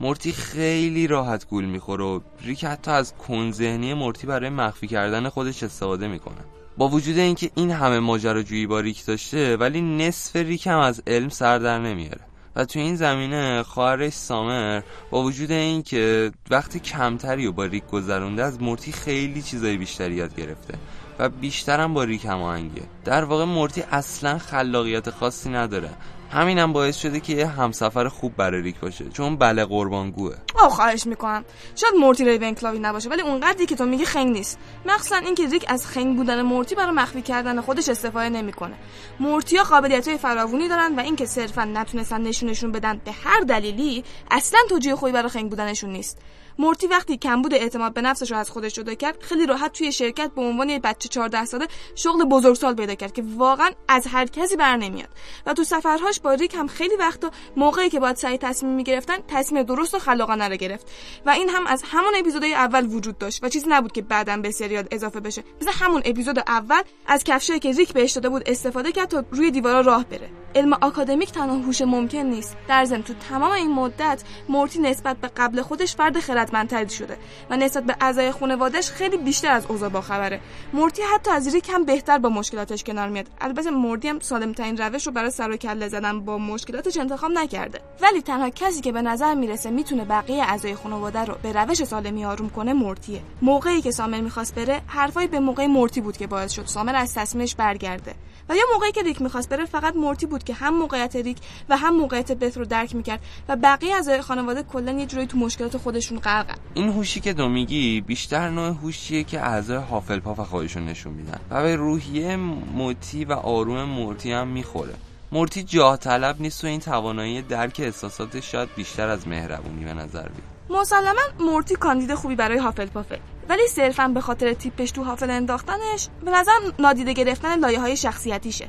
مورتی 0.00 0.32
خیلی 0.32 1.06
راحت 1.06 1.48
گول 1.48 1.64
می‌خوره 1.64 2.04
و 2.04 2.20
ریک 2.42 2.64
حتی 2.64 2.90
از 2.90 3.14
کنذهنی 3.14 3.94
مورتی 3.94 4.26
برای 4.26 4.50
مخفی 4.50 4.86
کردن 4.86 5.28
خودش 5.28 5.62
استفاده 5.62 6.08
می‌کنه. 6.08 6.59
با 6.80 6.88
وجود 6.88 7.18
اینکه 7.18 7.50
این 7.54 7.70
همه 7.70 7.98
ماجراجویی 7.98 8.66
با 8.66 8.80
ریک 8.80 9.06
داشته 9.06 9.56
ولی 9.56 9.80
نصف 9.80 10.36
ریک 10.36 10.66
هم 10.66 10.78
از 10.78 11.02
علم 11.06 11.28
سر 11.28 11.58
در 11.58 11.78
نمیاره. 11.78 12.20
و 12.56 12.64
تو 12.64 12.78
این 12.78 12.96
زمینه 12.96 13.62
خواهرش 13.62 14.12
سامر 14.12 14.82
با 15.10 15.22
وجود 15.22 15.50
اینکه 15.50 16.32
وقتی 16.50 16.80
کمتری 16.80 17.46
و 17.46 17.52
با 17.52 17.64
ریک 17.64 17.86
گذرونده 17.86 18.44
از 18.44 18.62
مورتی 18.62 18.92
خیلی 18.92 19.42
چیزای 19.42 19.76
بیشتری 19.76 20.14
یاد 20.14 20.36
گرفته 20.36 20.74
و 21.18 21.28
بیشترم 21.28 21.94
با 21.94 22.04
ریک 22.04 22.24
هماهنگه. 22.24 22.82
در 23.04 23.24
واقع 23.24 23.44
مورتی 23.44 23.82
اصلا 23.90 24.38
خلاقیت 24.38 25.10
خاصی 25.10 25.50
نداره. 25.50 25.90
همینم 26.32 26.72
باعث 26.72 26.96
شده 26.96 27.20
که 27.20 27.32
یه 27.32 27.46
همسفر 27.46 28.08
خوب 28.08 28.36
برای 28.36 28.62
ریک 28.62 28.80
باشه 28.80 29.08
چون 29.08 29.36
بله 29.36 29.64
قربانگوه. 29.64 30.34
آه 30.54 30.70
خواهش 30.70 31.06
می‌کنم. 31.06 31.44
شاید 31.76 31.94
مورتی 31.94 32.24
ریونکلاوی 32.24 32.78
نباشه 32.78 33.08
ولی 33.10 33.22
اونقدری 33.22 33.66
که 33.66 33.76
تو 33.76 33.86
میگی 33.86 34.04
خنگ 34.04 34.32
نیست. 34.32 34.58
مخصوصا 34.86 35.16
اینکه 35.16 35.46
ریک 35.46 35.64
از 35.68 35.86
خنگ 35.86 36.16
بودن 36.16 36.42
مورتی 36.42 36.74
برای 36.74 36.90
مخفی 36.90 37.22
کردن 37.22 37.60
خودش 37.60 37.88
استفاده 37.88 38.28
نمی‌کنه. 38.28 38.74
مورتیا 39.20 39.62
قابلیت 39.62 40.08
های 40.08 40.18
فراوونی 40.18 40.68
دارن 40.68 40.96
و 40.96 41.00
اینکه 41.00 41.26
صرفا 41.26 41.64
نتونستن 41.64 42.20
نشونشون 42.20 42.72
بدن 42.72 43.00
به 43.04 43.12
هر 43.12 43.40
دلیلی 43.40 44.04
اصلا 44.30 44.60
توجیه 44.68 44.94
خوبی 44.94 45.12
برای 45.12 45.28
خنگ 45.28 45.50
بودنشون 45.50 45.90
نیست. 45.90 46.18
مورتی 46.60 46.86
وقتی 46.86 47.16
کمبود 47.16 47.54
اعتماد 47.54 47.94
به 47.94 48.00
نفسش 48.00 48.30
رو 48.30 48.36
از 48.36 48.50
خودش 48.50 48.74
جدا 48.74 48.94
کرد 48.94 49.22
خیلی 49.22 49.46
راحت 49.46 49.72
توی 49.72 49.92
شرکت 49.92 50.30
به 50.34 50.42
عنوان 50.42 50.68
یه 50.68 50.78
بچه 50.78 51.08
14 51.08 51.44
ساله 51.44 51.66
شغل 51.94 52.24
بزرگسال 52.24 52.74
پیدا 52.74 52.94
کرد 52.94 53.12
که 53.12 53.24
واقعا 53.36 53.70
از 53.88 54.06
هر 54.06 54.26
کسی 54.26 54.56
بر 54.56 54.76
نمیاد 54.76 55.08
و 55.46 55.54
تو 55.54 55.64
سفرهاش 55.64 56.20
با 56.20 56.34
ریک 56.34 56.54
هم 56.54 56.66
خیلی 56.66 56.96
وقتا 56.96 57.30
موقعی 57.56 57.90
که 57.90 58.00
باید 58.00 58.16
سعی 58.16 58.38
تصمیم 58.38 58.72
می‌گرفتن 58.72 59.16
تصمیم 59.28 59.62
درست 59.62 59.94
و 59.94 59.98
خلاقانه 59.98 60.48
رو 60.48 60.56
گرفت. 60.56 60.86
و 61.26 61.30
این 61.30 61.48
هم 61.48 61.66
از 61.66 61.82
همون 61.86 62.12
اپیزودهای 62.18 62.54
اول 62.54 62.86
وجود 62.86 63.18
داشت 63.18 63.44
و 63.44 63.48
چیزی 63.48 63.66
نبود 63.68 63.92
که 63.92 64.02
بعدا 64.02 64.36
به 64.36 64.50
سریال 64.50 64.84
اضافه 64.90 65.20
بشه. 65.20 65.44
مثل 65.60 65.70
همون 65.84 66.02
اپیزود 66.04 66.38
اول 66.38 66.82
از 67.06 67.24
کفشایی 67.24 67.60
که 67.60 67.72
ریک 67.72 67.92
بهش 67.92 68.12
داده 68.12 68.28
بود 68.28 68.42
استفاده 68.46 68.92
کرد 68.92 69.08
تا 69.08 69.24
روی 69.30 69.50
دیوارا 69.50 69.80
راه 69.80 70.04
بره. 70.04 70.30
علم 70.54 70.72
آکادمیک 70.72 71.32
تنها 71.32 71.56
هوش 71.56 71.82
ممکن 71.82 72.18
نیست. 72.18 72.56
در 72.68 72.84
ضمن 72.84 73.02
تو 73.02 73.14
تمام 73.14 73.50
این 73.50 73.74
مدت 73.74 74.22
مورتی 74.48 74.78
نسبت 74.78 75.16
به 75.16 75.28
قبل 75.28 75.62
خودش 75.62 75.96
فرد 75.96 76.20
خردمندتری 76.20 76.88
شده 76.88 77.16
و 77.50 77.56
نسبت 77.56 77.84
به 77.84 77.96
اعضای 78.00 78.32
خانوادهش 78.32 78.90
خیلی 78.90 79.16
بیشتر 79.16 79.50
از 79.50 79.66
اوضاع 79.66 79.88
باخبره 79.88 80.40
مورتی 80.72 81.02
حتی 81.14 81.30
از 81.30 81.54
ریک 81.54 81.70
هم 81.70 81.84
بهتر 81.84 82.18
با 82.18 82.28
مشکلاتش 82.28 82.84
کنار 82.84 83.08
میاد. 83.08 83.26
البته 83.40 83.70
مورتی 83.70 84.08
هم 84.08 84.20
سالم 84.20 84.52
ترین 84.52 84.76
روش 84.76 85.06
رو 85.06 85.12
برای 85.12 85.30
سر 85.30 85.50
و 85.50 85.56
کله 85.56 85.88
زدن 85.88 86.20
با 86.20 86.38
مشکلاتش 86.38 86.96
انتخاب 86.96 87.30
نکرده. 87.30 87.80
ولی 88.02 88.22
تنها 88.22 88.50
کسی 88.50 88.80
که 88.80 88.92
به 88.92 89.02
نظر 89.02 89.34
می‌رسه 89.34 89.70
می‌تونه 89.70 90.04
بقیه 90.04 90.42
اعضای 90.42 90.74
خانواده 90.74 91.24
رو 91.24 91.34
به 91.42 91.52
روش 91.52 91.84
سالمی 91.84 92.24
آروم 92.24 92.50
کنه 92.50 92.72
مورتیه. 92.72 93.20
موقعی 93.42 93.82
که 93.82 93.90
سامر 93.90 94.20
می‌خواست 94.20 94.54
بره 94.54 94.80
حرفای 94.86 95.26
به 95.26 95.40
موقع 95.40 95.66
مورتی 95.66 96.00
بود 96.00 96.16
که 96.16 96.26
باعث 96.26 96.52
شد 96.52 96.66
سامر 96.66 96.94
از 96.94 97.14
تصمیمش 97.14 97.54
برگرده. 97.54 98.14
و 98.50 98.54
یا 98.56 98.62
موقعی 98.74 98.92
که 98.92 99.02
ریک 99.02 99.22
می‌خواست 99.22 99.48
بره 99.48 99.64
فقط 99.64 99.96
مورتی 99.96 100.26
بود 100.26 100.44
که 100.44 100.54
هم 100.54 100.78
موقعیت 100.78 101.16
ریک 101.16 101.36
و 101.68 101.76
هم 101.76 101.96
موقعیت 101.96 102.32
بت 102.32 102.56
رو 102.56 102.64
درک 102.64 102.94
می‌کرد 102.94 103.20
و 103.48 103.56
بقیه 103.56 103.94
اعضای 103.94 104.20
خانواده 104.20 104.62
کلا 104.62 104.92
یه 104.92 105.06
جوری 105.06 105.26
تو 105.26 105.38
مشکلات 105.38 105.76
خودشون 105.76 106.18
غرقن 106.18 106.54
این 106.74 106.88
هوشی 106.88 107.20
که 107.20 107.32
دو 107.32 107.48
میگی 107.48 108.00
بیشتر 108.00 108.50
نوع 108.50 108.68
هوشیه 108.68 109.24
که 109.24 109.40
اعضای 109.40 109.76
هافلپاف 109.76 110.40
خودشون 110.40 110.84
نشون 110.84 111.12
میدن. 111.12 111.40
و 111.50 111.62
به 111.62 111.76
روحیه 111.76 112.36
موتی 112.36 113.24
و 113.24 113.32
آروم 113.32 113.82
مورتی 113.84 114.32
هم 114.32 114.48
می‌خوره. 114.48 114.94
مورتی 115.32 115.62
جاه 115.62 115.96
طلب 115.96 116.40
نیست 116.40 116.64
و 116.64 116.66
این 116.66 116.80
توانایی 116.80 117.42
درک 117.42 117.80
احساساتش 117.84 118.52
شاید 118.52 118.68
بیشتر 118.76 119.08
از 119.08 119.28
مهربونی 119.28 119.84
به 119.84 119.94
نظر 119.94 120.28
بیاد. 120.28 120.80
مسلما 120.80 121.20
مورتی 121.40 121.74
کاندید 121.74 122.14
خوبی 122.14 122.34
برای 122.34 122.58
هافلپافه 122.58 123.18
ولی 123.50 123.66
صرفا 123.68 124.08
به 124.08 124.20
خاطر 124.20 124.52
تیپش 124.52 124.90
تو 124.90 125.04
حافل 125.04 125.30
انداختنش 125.30 126.08
به 126.24 126.30
نظر 126.30 126.52
نادیده 126.78 127.12
گرفتن 127.12 127.58
لایه 127.58 127.80
های 127.80 127.96
شخصیتیشه. 127.96 128.68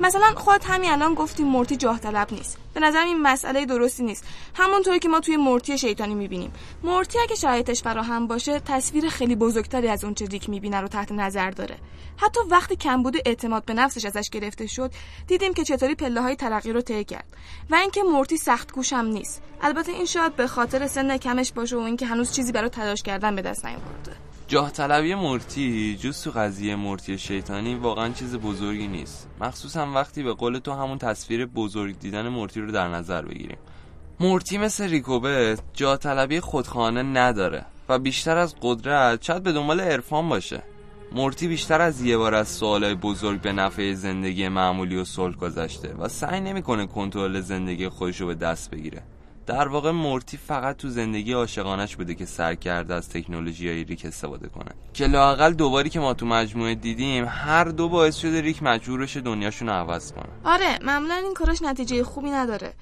مثلا 0.00 0.34
خودت 0.36 0.64
همین 0.70 0.90
الان 0.90 1.14
گفتی 1.14 1.44
مورتی 1.44 1.76
جاه 1.76 1.98
طلب 1.98 2.32
نیست. 2.32 2.58
به 2.74 2.80
نظر 2.80 3.02
این 3.04 3.22
مسئله 3.22 3.66
درستی 3.66 4.04
نیست. 4.04 4.24
همونطوری 4.54 4.98
که 4.98 5.08
ما 5.08 5.20
توی 5.20 5.36
مورتی 5.36 5.78
شیطانی 5.78 6.14
می‌بینیم. 6.14 6.52
مورتی 6.82 7.18
اگه 7.18 7.34
شرایطش 7.34 7.82
فراهم 7.82 8.26
باشه 8.26 8.60
تصویر 8.60 9.08
خیلی 9.08 9.36
بزرگتری 9.36 9.88
از 9.88 10.04
اونچه 10.04 10.26
ریک 10.26 10.48
می‌بینه 10.48 10.80
رو 10.80 10.88
تحت 10.88 11.12
نظر 11.12 11.50
داره. 11.50 11.76
حتی 12.16 12.40
وقتی 12.50 12.76
کمبود 12.76 13.16
اعتماد 13.26 13.64
به 13.64 13.74
نفسش 13.74 14.04
ازش 14.04 14.30
گرفته 14.30 14.66
شد 14.66 14.92
دیدیم 15.26 15.54
که 15.54 15.64
چطوری 15.64 15.94
پله 15.94 16.20
های 16.20 16.36
ترقی 16.36 16.72
رو 16.72 16.80
طی 16.80 17.04
کرد. 17.04 17.26
و 17.70 17.74
اینکه 17.74 18.02
مورتی 18.02 18.36
سخت 18.36 18.72
گوشم 18.72 19.04
نیست. 19.04 19.42
البته 19.60 19.92
این 19.92 20.06
شاید 20.06 20.36
به 20.36 20.46
خاطر 20.46 20.86
سن 20.86 21.16
کمش 21.16 21.52
باشه 21.52 21.76
و 21.76 21.80
اینکه 21.80 22.06
هنوز 22.06 22.32
چیزی 22.32 22.52
برای 22.52 22.68
تلاش 22.68 23.02
کردن 23.02 23.36
به 23.36 23.42
دست 23.42 23.66
نیاورده. 23.66 24.25
جاه 24.48 24.70
طلبی 24.70 25.14
مورتی 25.14 25.96
جز 25.96 26.22
تو 26.22 26.30
قضیه 26.30 26.76
مورتی 26.76 27.18
شیطانی 27.18 27.74
واقعا 27.74 28.08
چیز 28.12 28.36
بزرگی 28.36 28.88
نیست. 28.88 29.28
مخصوصا 29.40 29.92
وقتی 29.92 30.22
به 30.22 30.32
قول 30.32 30.58
تو 30.58 30.72
همون 30.72 30.98
تصویر 30.98 31.46
بزرگ 31.46 31.98
دیدن 31.98 32.28
مورتی 32.28 32.60
رو 32.60 32.72
در 32.72 32.88
نظر 32.88 33.22
بگیریم. 33.22 33.58
مورتی 34.20 34.58
مثل 34.58 34.88
ریکوبت 34.88 35.60
جاه 35.74 35.96
طلبی 35.96 36.40
خودخانه 36.40 37.02
نداره 37.02 37.64
و 37.88 37.98
بیشتر 37.98 38.36
از 38.36 38.54
قدرت 38.62 39.22
شاید 39.22 39.42
به 39.42 39.52
دنبال 39.52 39.80
عرفان 39.80 40.28
باشه. 40.28 40.62
مورتی 41.12 41.48
بیشتر 41.48 41.80
از 41.80 42.02
یه 42.02 42.16
بار 42.16 42.34
از 42.34 42.48
سوالای 42.48 42.94
بزرگ 42.94 43.40
به 43.40 43.52
نفع 43.52 43.92
زندگی 43.92 44.48
معمولی 44.48 44.96
و 44.96 45.04
صلح 45.04 45.36
گذشته 45.36 45.94
و 45.98 46.08
سعی 46.08 46.40
نمی‌کنه 46.40 46.86
کنترل 46.86 47.40
زندگی 47.40 47.88
خودش 47.88 48.20
رو 48.20 48.26
به 48.26 48.34
دست 48.34 48.70
بگیره. 48.70 49.02
در 49.46 49.68
واقع 49.68 49.90
مورتی 49.90 50.36
فقط 50.36 50.76
تو 50.76 50.88
زندگی 50.88 51.32
عاشقانش 51.32 51.96
بوده 51.96 52.14
که 52.14 52.24
سر 52.24 52.54
کرده 52.54 52.94
از 52.94 53.08
تکنولوژی 53.08 53.68
های 53.68 53.84
ریک 53.84 54.04
استفاده 54.04 54.48
کنه. 54.48 54.70
که 54.92 55.06
لاقل 55.06 55.52
دوباری 55.52 55.90
که 55.90 56.00
ما 56.00 56.14
تو 56.14 56.26
مجموعه 56.26 56.74
دیدیم 56.74 57.24
هر 57.28 57.64
دو 57.64 57.88
باعث 57.88 58.16
شده 58.16 58.40
ریک 58.40 58.62
مجبور 58.62 59.00
بشه 59.00 59.20
دنیاشون 59.20 59.68
عوض 59.68 60.12
کنه. 60.12 60.28
آره 60.44 60.78
معمولا 60.82 61.14
این 61.14 61.34
کارش 61.34 61.62
نتیجه 61.62 62.04
خوبی 62.04 62.30
نداره. 62.30 62.74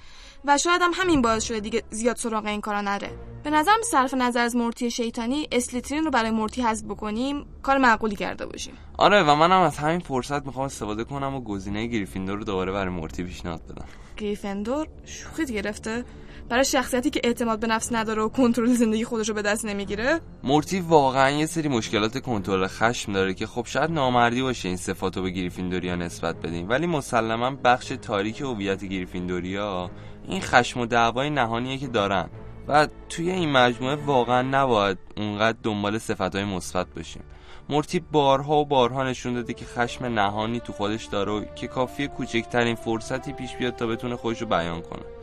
و 0.44 0.58
شاید 0.58 0.82
هم 0.82 0.90
همین 0.94 1.22
باعث 1.22 1.44
شده 1.44 1.60
دیگه 1.60 1.82
زیاد 1.90 2.16
سراغ 2.16 2.46
این 2.46 2.60
کارا 2.60 2.80
نره. 2.80 3.10
به 3.44 3.50
نظرم 3.50 3.82
صرف 3.90 4.14
نظر 4.14 4.40
از 4.40 4.56
مورتی 4.56 4.90
شیطانی 4.90 5.48
اسلیترین 5.52 6.04
رو 6.04 6.10
برای 6.10 6.30
مورتی 6.30 6.62
حذف 6.62 6.84
بکنیم 6.84 7.46
کار 7.62 7.78
معقولی 7.78 8.16
کرده 8.16 8.46
باشیم. 8.46 8.74
آره 8.98 9.22
و 9.22 9.34
منم 9.34 9.60
از 9.60 9.78
همین 9.78 10.00
فرصت 10.00 10.46
می‌خوام 10.46 10.66
استفاده 10.66 11.04
کنم 11.04 11.34
و 11.34 11.40
گزینه 11.40 11.86
گریفیندور 11.86 12.38
رو 12.38 12.44
دوباره 12.44 12.72
برای 12.72 12.94
مورتی 12.94 13.24
پیشنهاد 13.24 13.60
بدم. 13.66 13.84
گریفندور 14.16 14.88
شوخیت 15.04 15.46
گرفته. 15.46 16.04
برای 16.48 16.64
شخصیتی 16.64 17.10
که 17.10 17.20
اعتماد 17.24 17.60
به 17.60 17.66
نفس 17.66 17.92
نداره 17.92 18.22
و 18.22 18.28
کنترل 18.28 18.66
زندگی 18.66 19.04
خودش 19.04 19.28
رو 19.28 19.34
به 19.34 19.42
دست 19.42 19.64
نمی‌گیره؟ 19.64 20.20
مورتی 20.42 20.80
واقعا 20.80 21.30
یه 21.30 21.46
سری 21.46 21.68
مشکلات 21.68 22.18
کنترل 22.18 22.66
خشم 22.66 23.12
داره 23.12 23.34
که 23.34 23.46
خب 23.46 23.66
شاید 23.66 23.90
نامردی 23.90 24.42
باشه 24.42 24.68
این 24.68 24.76
صفاتو 24.76 25.22
به 25.22 25.30
گریفیندوریا 25.30 25.96
نسبت 25.96 26.36
بدیم. 26.36 26.68
ولی 26.68 26.86
مسلما 26.86 27.50
بخش 27.64 27.92
تاریک 28.02 28.40
هویت 28.40 28.84
گریفیندوریا 28.84 29.90
این 30.28 30.40
خشم 30.40 30.80
و 30.80 30.86
دعوای 30.86 31.30
نهانیه 31.30 31.78
که 31.78 31.86
دارن. 31.86 32.28
و 32.68 32.88
توی 33.08 33.30
این 33.30 33.52
مجموعه 33.52 33.94
واقعا 33.94 34.42
نباید 34.42 34.98
اونقدر 35.16 35.58
دنبال 35.62 35.98
صفتهای 35.98 36.44
مثبت 36.44 36.86
باشیم. 36.96 37.22
مورتی 37.68 38.00
بارها 38.00 38.56
و 38.56 38.64
بارها 38.64 39.04
نشون 39.04 39.34
داده 39.34 39.54
که 39.54 39.64
خشم 39.64 40.04
نهانی 40.04 40.60
تو 40.60 40.72
خودش 40.72 41.04
داره 41.04 41.32
و 41.32 41.44
که 41.44 41.66
کافی 41.66 42.08
کوچکترین 42.08 42.74
فرصتی 42.74 43.32
پیش 43.32 43.56
بیاد 43.56 43.76
تا 43.76 43.86
بتونه 43.86 44.16
خودش 44.16 44.40
رو 44.40 44.46
بیان 44.46 44.82
کنه. 44.82 45.13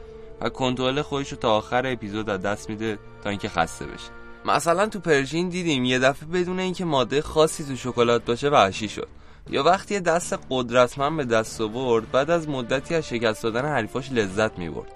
و 0.42 0.50
کنترل 0.50 1.02
خودش 1.02 1.32
رو 1.32 1.38
تا 1.38 1.58
آخر 1.58 1.88
اپیزود 1.88 2.30
از 2.30 2.42
دست 2.42 2.70
میده 2.70 3.00
تا 3.24 3.30
اینکه 3.30 3.50
خسته 3.50 3.86
بشه. 3.86 4.10
مثلا 4.46 4.88
تو 4.88 5.00
پرژین 5.00 5.50
دیدیم 5.50 5.86
یه 5.86 6.00
دفعه 6.00 6.28
بدون 6.28 6.60
اینکه 6.60 6.86
ماده 6.86 7.22
خاصی 7.22 7.64
تو 7.64 7.76
شکلات 7.76 8.26
باشه 8.26 8.50
وحشی 8.50 8.90
شد. 8.90 9.08
یا 9.50 9.64
وقتی 9.64 10.00
دست 10.00 10.40
قدرتمند 10.50 11.18
به 11.18 11.26
دست 11.26 11.62
آورد 11.62 12.12
بعد 12.12 12.30
از 12.30 12.50
مدتی 12.50 12.96
از 12.96 13.08
شکست 13.08 13.44
دادن 13.44 13.66
حریفاش 13.66 14.12
لذت 14.12 14.60
می‌برد. 14.60 14.92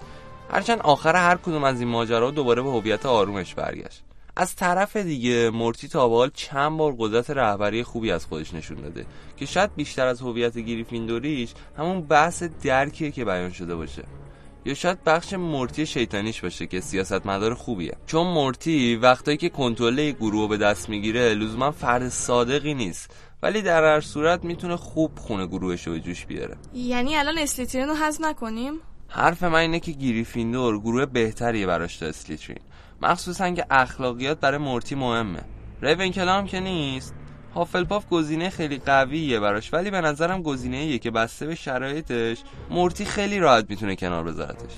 هرچند 0.50 0.80
آخر 0.80 1.16
هر 1.16 1.36
کدوم 1.36 1.64
از 1.64 1.80
این 1.80 1.88
ماجرا 1.88 2.30
دوباره 2.30 2.62
به 2.62 2.70
هویت 2.70 3.06
آرومش 3.06 3.54
برگشت. 3.54 4.02
از 4.36 4.56
طرف 4.56 4.96
دیگه 4.96 5.50
مورتی 5.50 5.88
تا 5.88 6.28
چند 6.28 6.78
بار 6.78 6.94
قدرت 6.98 7.30
رهبری 7.30 7.82
خوبی 7.82 8.10
از 8.10 8.26
خودش 8.26 8.54
نشون 8.54 8.80
داده 8.80 9.06
که 9.36 9.46
شاید 9.46 9.74
بیشتر 9.76 10.06
از 10.06 10.20
هویت 10.20 10.58
گریفیندوریش 10.58 11.54
همون 11.78 12.00
بحث 12.00 12.42
درکیه 12.42 13.10
که 13.10 13.24
بیان 13.24 13.50
شده 13.50 13.76
باشه. 13.76 14.04
یا 14.66 14.74
شاید 14.74 15.04
بخش 15.04 15.34
مورتی 15.34 15.86
شیطانیش 15.86 16.40
باشه 16.40 16.66
که 16.66 16.80
سیاست 16.80 17.26
مدار 17.26 17.54
خوبیه. 17.54 17.96
چون 18.06 18.26
مورتی 18.26 18.96
وقتایی 18.96 19.36
که 19.36 19.48
کنترل 19.48 20.10
گروه 20.10 20.48
به 20.48 20.56
دست 20.56 20.88
می‌گیره 20.88 21.34
لزوما 21.34 21.70
فرد 21.70 22.08
صادقی 22.08 22.74
نیست. 22.74 23.10
ولی 23.42 23.62
در 23.62 23.84
هر 23.84 24.00
صورت 24.00 24.44
می‌تونه 24.44 24.76
خوب 24.76 25.10
خونه 25.18 25.46
گروهش 25.46 25.86
رو 25.86 25.98
جوش 25.98 26.26
بیاره. 26.26 26.56
یعنی 26.74 27.16
الان 27.16 27.38
اسلیترین 27.38 27.88
رو 27.88 27.94
حذف 27.94 28.20
نکنیم؟ 28.20 28.72
حرف 29.08 29.42
من 29.42 29.58
اینه 29.58 29.80
که 29.80 29.92
گریفیندور 29.92 30.80
گروه 30.80 31.06
بهتریه 31.06 31.66
براش 31.66 31.96
تا 31.96 32.06
اسلیترین. 32.06 32.60
مخصوصا 33.02 33.50
که 33.50 33.66
اخلاقیات 33.70 34.40
برای 34.40 34.58
مورتی 34.58 34.94
مهمه. 34.94 35.40
ریون 35.82 36.28
هم 36.28 36.46
که 36.46 36.60
نیست. 36.60 37.14
هافلپاف 37.56 38.08
گزینه 38.08 38.50
خیلی 38.50 38.78
قویه 38.86 39.40
براش 39.40 39.72
ولی 39.72 39.90
به 39.90 40.00
نظرم 40.00 40.42
گزینه 40.42 40.76
ایه 40.76 40.98
که 40.98 41.10
بسته 41.10 41.46
به 41.46 41.54
شرایطش 41.54 42.38
مورتی 42.70 43.04
خیلی 43.04 43.38
راحت 43.38 43.66
می‌تونه 43.68 43.96
کنار 43.96 44.24
بذارتش. 44.24 44.72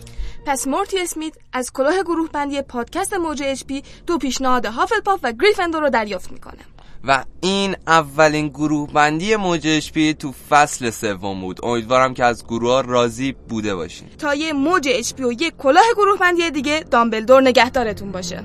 پس 0.46 0.66
مورتی 0.66 0.98
اسمیت 1.00 1.34
از 1.52 1.72
کلاه 1.72 2.02
گروه 2.02 2.28
بندی 2.32 2.62
پادکست 2.62 3.14
موج 3.14 3.42
اچ 3.42 3.64
پی 3.64 3.82
دو 4.06 4.18
پیشنهاد 4.18 4.66
هافلپاف 4.66 5.20
و 5.22 5.32
گریفندور 5.32 5.82
رو 5.82 5.90
دریافت 5.90 6.32
می‌کنه. 6.32 6.58
و 7.04 7.24
این 7.40 7.76
اولین 7.86 8.48
گروه 8.48 8.92
بندی 8.92 9.36
موج 9.36 9.66
اچ 9.66 9.90
پی 9.90 10.14
تو 10.14 10.32
فصل 10.48 10.90
سوم 10.90 11.40
بود. 11.40 11.60
امیدوارم 11.62 12.14
که 12.14 12.24
از 12.24 12.44
گروه 12.44 12.72
ها 12.72 12.80
راضی 12.80 13.32
بوده 13.32 13.74
باشین. 13.74 14.08
تا 14.18 14.34
یه 14.34 14.52
موج 14.52 14.88
اچ 14.92 15.12
پی 15.12 15.22
و 15.22 15.32
یه 15.32 15.50
کلاه 15.50 15.84
گروه 15.96 16.18
بندی 16.18 16.50
دیگه 16.50 16.84
دامبلدور 16.90 17.42
نگهدارتون 17.42 18.12
باشه. 18.12 18.44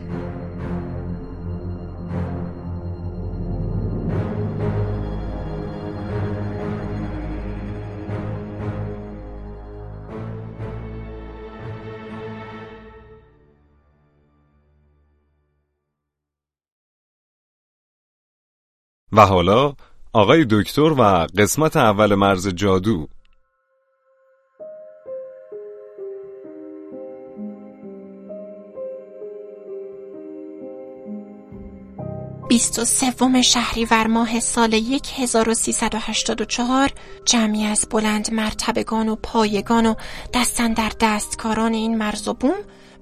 و 19.13 19.25
حالا 19.25 19.73
آقای 20.13 20.45
دکتر 20.49 20.81
و 20.81 21.27
قسمت 21.37 21.77
اول 21.77 22.15
مرز 22.15 22.47
جادو. 22.47 23.07
بیست 32.47 32.79
و 32.79 32.85
سوم 32.85 33.41
شهریور 33.41 34.07
ماه 34.07 34.39
سال 34.39 34.73
1384 34.73 36.89
جمعی 37.25 37.65
از 37.65 37.87
بلند 37.91 38.33
مرتبگان 38.33 39.09
و 39.09 39.15
پایگان 39.15 39.85
و 39.85 39.95
دستن 40.33 40.73
در 40.73 40.91
دستکاران 40.99 41.73
این 41.73 41.97
مرز 41.97 42.27
و 42.27 42.33
بوم 42.33 42.55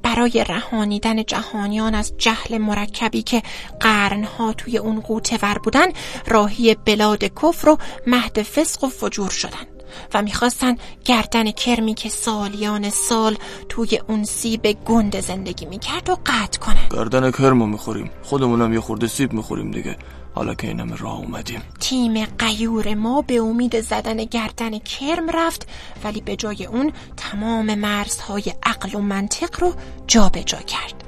برای 0.04 0.46
رهانیدن 0.50 1.24
جهانیان 1.24 1.96
از 1.96 2.14
جهل 2.18 2.58
مرکبی 2.58 3.22
که 3.22 3.42
قرنها 3.80 4.54
توی 4.54 4.78
اون 4.78 5.00
قوطه 5.00 5.40
ور 5.42 5.58
بودن 5.58 5.88
راهی 6.28 6.76
بلاد 6.76 7.24
کفر 7.24 7.70
و 7.70 7.78
مهد 8.08 8.42
فسق 8.42 8.84
و 8.84 8.90
فجور 8.90 9.30
شدن 9.30 9.68
و 10.14 10.22
می‌خواستن 10.22 10.76
گردن 11.06 11.52
کرمی 11.52 11.94
که 11.94 12.10
سالیان 12.10 12.90
سال 12.90 13.38
توی 13.70 14.00
اون 14.08 14.24
سیب 14.24 14.78
گند 14.86 15.20
زندگی 15.20 15.66
می‌کرد 15.66 16.10
و 16.10 16.18
قطع 16.26 16.60
کنن. 16.60 16.88
گردن 16.92 17.32
کرمو 17.32 17.66
می‌خوریم. 17.66 18.12
خودمونم 18.24 18.74
یه 18.74 18.80
خورده 18.80 19.08
سیب 19.08 19.34
می‌خوریم 19.34 19.72
دیگه. 19.72 19.98
حالا 20.36 20.54
که 20.54 20.67
اینم 20.67 20.94
راه 20.94 21.17
اومدیم. 21.17 21.62
تیم 21.80 22.26
قیور 22.26 22.94
ما 22.94 23.22
به 23.22 23.36
امید 23.36 23.82
زدن 23.82 24.17
گردن 24.17 24.80
کرم 24.80 25.30
رفت 25.30 25.67
ولی 26.04 26.22
به 26.22 26.36
جای 26.36 26.65
اون 26.65 26.91
تمام 27.17 27.76
مرزهای 27.76 28.54
عقل 28.63 28.96
و 28.96 29.00
منطق 29.02 29.62
رو 29.62 29.74
جابجا 30.08 30.41
جا 30.41 30.58
کرد. 30.58 31.04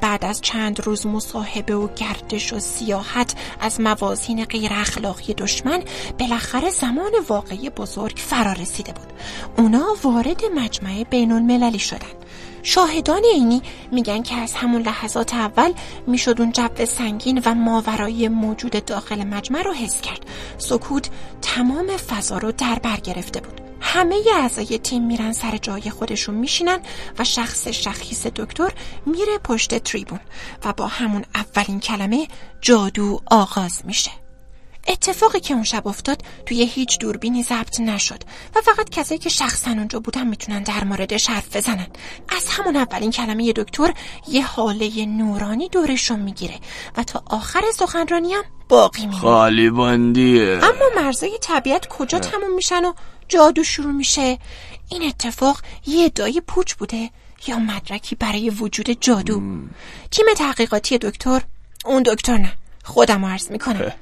بعد 0.00 0.24
از 0.24 0.40
چند 0.40 0.80
روز 0.80 1.06
مصاحبه 1.06 1.74
و 1.74 1.88
گردش 1.94 2.52
و 2.52 2.58
سیاحت 2.58 3.34
از 3.60 3.80
موازین 3.80 4.44
غیر 4.44 4.72
اخلاقی 4.72 5.34
دشمن 5.34 5.82
بالاخره 6.18 6.70
زمان 6.70 7.12
واقعی 7.28 7.70
بزرگ 7.70 8.16
فرا 8.16 8.52
رسیده 8.52 8.92
بود. 8.92 9.12
اونا 9.56 9.86
وارد 10.02 10.44
مجمع 10.54 11.04
بین 11.10 11.32
المللی 11.32 11.78
شدن. 11.78 12.18
شاهدان 12.68 13.22
اینی 13.24 13.62
میگن 13.92 14.22
که 14.22 14.34
از 14.34 14.54
همون 14.54 14.82
لحظات 14.82 15.34
اول 15.34 15.72
می‌شد 16.06 16.40
اون 16.40 16.52
جو 16.52 16.86
سنگین 16.86 17.42
و 17.44 17.54
ماورایی 17.54 18.28
موجود 18.28 18.84
داخل 18.84 19.24
مجمع 19.24 19.62
رو 19.62 19.72
حس 19.72 20.00
کرد. 20.00 20.26
سکوت 20.58 21.10
تمام 21.42 21.86
فضا 21.86 22.38
رو 22.38 22.52
در 22.52 22.78
بر 22.78 22.96
گرفته 22.96 23.40
بود. 23.40 23.60
همه 23.80 24.16
اعضای 24.36 24.78
تیم 24.78 25.06
میرن 25.06 25.32
سر 25.32 25.56
جای 25.56 25.90
خودشون 25.90 26.34
میشینن 26.34 26.78
و 27.18 27.24
شخص 27.24 27.68
شخیص 27.68 28.26
دکتر 28.26 28.72
میره 29.06 29.38
پشت 29.44 29.78
تریبون 29.78 30.20
و 30.64 30.72
با 30.72 30.86
همون 30.86 31.24
اولین 31.34 31.80
کلمه 31.80 32.28
جادو 32.60 33.20
آغاز 33.26 33.80
میشه. 33.84 34.10
اتفاقی 34.88 35.40
که 35.40 35.54
اون 35.54 35.64
شب 35.64 35.88
افتاد 35.88 36.22
توی 36.46 36.66
هیچ 36.66 36.98
دوربینی 36.98 37.42
ضبط 37.42 37.80
نشد 37.80 38.22
و 38.56 38.60
فقط 38.60 38.90
کسایی 38.90 39.18
که 39.18 39.28
شخصا 39.28 39.70
اونجا 39.70 40.00
بودن 40.00 40.26
می‌تونن 40.26 40.62
در 40.62 40.84
موردش 40.84 41.26
حرف 41.30 41.56
بزنن. 41.56 41.86
از 42.36 42.48
همون 42.48 42.76
اولین 42.76 43.10
کلمه 43.10 43.52
دکتر 43.52 43.94
یه 44.28 44.46
حاله 44.46 45.06
نورانی 45.06 45.68
دورشون 45.68 46.20
می‌گیره 46.20 46.54
و 46.96 47.02
تا 47.02 47.22
آخر 47.26 47.60
سخنرانی 47.74 48.32
هم 48.32 48.44
باقی 48.68 49.00
میمونه. 49.00 49.20
خالی 49.20 49.70
باندیه 49.70 50.58
اما 50.62 51.02
مرزای 51.02 51.38
طبیعت 51.40 51.86
کجا 51.88 52.18
تموم 52.18 52.54
میشن 52.54 52.84
و 52.84 52.92
جادو 53.28 53.64
شروع 53.64 53.92
میشه؟ 53.92 54.38
این 54.90 55.02
اتفاق 55.02 55.60
یه 55.86 56.08
دای 56.08 56.42
پوچ 56.46 56.74
بوده 56.74 57.10
یا 57.46 57.58
مدرکی 57.58 58.14
برای 58.14 58.50
وجود 58.50 58.90
جادو؟ 59.00 59.42
تیم 60.10 60.26
تحقیقاتی 60.36 60.98
دکتر 60.98 61.42
اون 61.84 62.02
دکتر 62.02 62.36
نه 62.38 62.52
خودم 62.84 63.24
عرض 63.24 63.50
می‌کنم. 63.50 63.92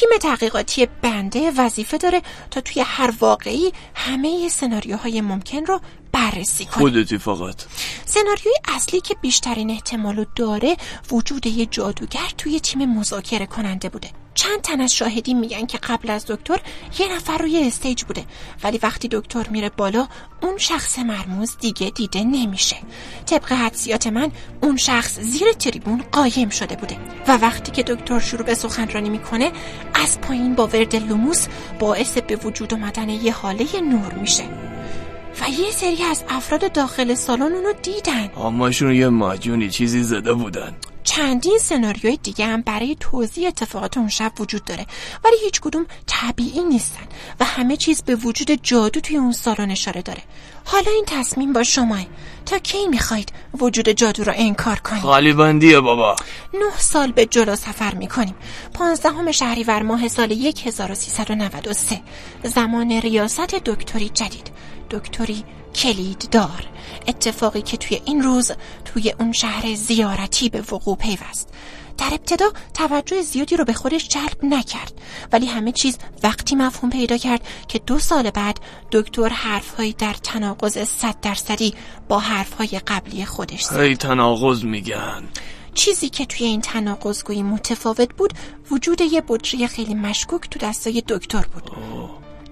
تیم 0.00 0.18
تحقیقاتی 0.20 0.88
بنده 1.02 1.52
وظیفه 1.58 1.98
داره 1.98 2.22
تا 2.50 2.60
توی 2.60 2.82
هر 2.86 3.14
واقعی 3.20 3.72
همه 3.94 4.48
سناریوهای 4.48 5.20
ممکن 5.20 5.66
رو 5.66 5.80
بررسی 6.12 6.64
کنیم. 6.64 6.78
خودتی 6.78 7.18
فقط 7.18 7.64
سناریوی 8.04 8.54
اصلی 8.68 9.00
که 9.00 9.14
بیشترین 9.14 9.70
احتمالو 9.70 10.24
داره 10.36 10.76
وجود 11.10 11.46
یه 11.46 11.66
جادوگر 11.66 12.30
توی 12.38 12.60
تیم 12.60 12.94
مذاکره 12.94 13.46
کننده 13.46 13.88
بوده. 13.88 14.10
چند 14.34 14.60
تن 14.60 14.80
از 14.80 14.94
شاهدین 14.94 15.40
میگن 15.40 15.66
که 15.66 15.78
قبل 15.78 16.10
از 16.10 16.26
دکتر 16.26 16.60
یه 16.98 17.16
نفر 17.16 17.38
روی 17.38 17.64
stage 17.66 18.04
بوده. 18.04 18.24
ولی 18.62 18.78
وقتی 18.82 19.08
دکتر 19.08 19.48
میره 19.48 19.68
بالا 19.68 20.08
اون 20.42 20.58
شخص 20.58 20.98
مرموز 20.98 21.56
دیگه 21.60 21.90
دیده 21.90 22.24
نمیشه. 22.24 22.76
طبق 23.26 23.52
حدسیات 23.52 24.06
من 24.06 24.32
اون 24.62 24.76
شخص 24.76 25.20
زیر 25.20 25.52
تریبون 25.52 26.04
قایم 26.12 26.48
شده 26.48 26.76
بوده. 26.76 26.96
و 27.28 27.36
وقتی 27.36 27.72
که 27.72 27.82
دکتر 27.82 28.20
شروع 28.20 28.42
به 28.42 28.54
سخنرانی 28.54 29.08
می‌کنه 29.08 29.52
از 29.94 30.20
پایین 30.20 30.54
با 30.54 30.66
ورد 30.66 30.96
لوموس 30.96 31.46
باعث 31.78 32.18
به 32.18 32.36
وجود 32.36 32.74
اومدن 32.74 33.08
یه 33.08 33.32
هاله 33.32 33.80
نور 33.80 34.12
میشه. 34.12 34.69
و 35.40 35.50
یه 35.50 35.70
سری 35.70 36.02
از 36.02 36.24
افراد 36.28 36.72
داخل 36.72 37.14
سالن 37.14 37.42
اونو 37.42 37.72
دیدن. 37.82 38.26
همشون 38.26 38.94
یه 38.94 39.08
معجونی 39.08 39.70
چیزی 39.70 40.02
زده 40.02 40.32
بودن. 40.32 40.76
چندین 41.04 41.58
سناریوی 41.58 42.16
دیگه 42.16 42.46
هم 42.46 42.62
برای 42.62 42.96
توضیح 43.00 43.48
اتفاقات 43.48 43.96
اون 43.96 44.08
شب 44.08 44.32
وجود 44.40 44.64
داره. 44.64 44.86
ولی 45.24 45.36
هیچ 45.44 45.60
کدوم 45.60 45.86
طبیعی 46.06 46.64
نیستن 46.64 47.04
و 47.40 47.44
همه 47.44 47.76
چیز 47.76 48.02
به 48.02 48.14
وجود 48.14 48.50
جادو 48.62 49.00
توی 49.00 49.16
اون 49.16 49.32
سالن 49.32 49.70
اشاره 49.70 50.02
داره. 50.02 50.22
حالا 50.64 50.90
این 50.90 51.04
تصمیم 51.06 51.52
با 51.52 51.62
شماه 51.62 52.06
تا 52.46 52.58
کی 52.58 52.88
می‌خواید 52.88 53.32
وجود 53.60 53.88
جادو 53.88 54.24
رو 54.24 54.32
انکار 54.36 54.78
کنید؟ 54.78 55.02
خالی 55.02 55.32
بندیه 55.32 55.80
بابا. 55.80 56.16
نه 56.54 56.78
سال 56.78 57.12
به 57.12 57.26
جلو 57.26 57.56
سفر 57.56 57.94
می‌کنیم. 57.94 58.34
پانزدهم 58.74 59.32
شهریور 59.32 59.82
ماه 59.82 60.08
سال 60.08 60.32
1393 60.32 62.00
زمان 62.44 62.90
ریاست 62.90 63.54
دکتری 63.54 64.08
جدید. 64.08 64.50
دکتری 64.90 65.44
کلید 65.74 66.28
دار. 66.30 66.66
اتفاقی 67.08 67.62
که 67.62 67.76
توی 67.76 68.00
این 68.04 68.22
روز 68.22 68.52
توی 68.84 69.14
اون 69.18 69.32
شهر 69.32 69.74
زیارتی 69.74 70.48
به 70.48 70.60
وقوع 70.60 70.96
پیوست. 70.96 71.48
در 71.98 72.06
ابتدا 72.12 72.52
توجه 72.74 73.22
زیادی 73.22 73.56
رو 73.56 73.64
به 73.64 73.72
خودش 73.72 74.08
جلب 74.08 74.44
نکرد 74.44 74.92
ولی 75.32 75.46
همه 75.46 75.72
چیز 75.72 75.98
وقتی 76.22 76.56
مفهوم 76.56 76.90
پیدا 76.90 77.16
کرد 77.16 77.40
که 77.68 77.78
دو 77.78 77.98
سال 77.98 78.30
بعد 78.30 78.60
دکتر 78.92 79.28
حرفهایی 79.28 79.92
در 79.92 80.12
تناقض 80.12 80.78
صد 80.78 81.20
درصدی 81.22 81.74
با 82.08 82.18
حرفهای 82.18 82.80
قبلی 82.86 83.24
خودش 83.24 83.62
زد. 83.62 83.80
هی 83.80 83.96
تناقض 83.96 84.64
میگن. 84.64 85.28
چیزی 85.74 86.08
که 86.08 86.26
توی 86.26 86.46
این 86.46 86.60
تناقضگویی 86.60 87.42
متفاوت 87.42 88.14
بود 88.14 88.32
وجود 88.70 89.00
یه 89.00 89.22
بطری 89.28 89.66
خیلی 89.66 89.94
مشکوک 89.94 90.50
تو 90.50 90.58
دستای 90.58 91.02
دکتر 91.08 91.44
بود. 91.54 91.70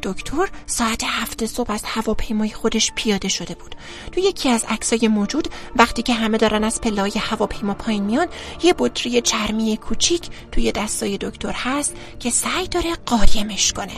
دکتر 0.02 0.48
ساعت 0.66 1.02
هفت 1.04 1.46
صبح 1.46 1.70
از 1.70 1.82
هواپیمای 1.84 2.50
خودش 2.50 2.92
پیاده 2.94 3.28
شده 3.28 3.54
بود. 3.54 3.74
تو 4.12 4.20
یکی 4.20 4.48
از 4.48 4.64
عکسای 4.68 5.08
موجود 5.08 5.48
وقتی 5.76 6.02
که 6.02 6.14
همه 6.14 6.38
دارن 6.38 6.64
از 6.64 6.80
پلای 6.80 7.12
هواپیما 7.18 7.74
پایین 7.74 8.04
میان 8.04 8.26
یه 8.62 8.74
بطری 8.78 9.20
چرمی 9.20 9.76
کوچیک 9.76 10.28
توی 10.52 10.72
دستای 10.72 11.18
دکتر 11.18 11.52
هست 11.52 11.96
که 12.20 12.30
سعی 12.30 12.68
داره 12.68 12.90
قایمش 13.06 13.72
کنه. 13.72 13.92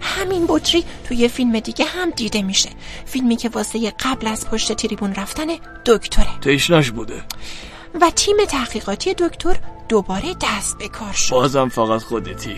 همین 0.00 0.44
بطری 0.48 0.84
توی 1.08 1.28
فیلم 1.28 1.60
دیگه 1.60 1.84
هم 1.84 2.10
دیده 2.10 2.42
میشه. 2.42 2.70
فیلمی 3.06 3.36
که 3.36 3.48
واسه 3.48 3.90
قبل 3.90 4.26
از 4.26 4.48
پشت 4.48 4.72
تریبون 4.72 5.14
رفتن 5.14 5.46
دکتره. 5.86 6.40
تشنش 6.40 6.90
بوده. 6.90 7.22
و 8.00 8.10
تیم 8.10 8.36
تحقیقاتی 8.48 9.14
دکتر 9.14 9.56
دوباره 9.92 10.34
دست 10.40 10.78
به 10.78 10.88
کار 10.88 11.12
شد. 11.12 11.30
بازم 11.30 11.68
فقط 11.68 12.02
خودتی. 12.02 12.56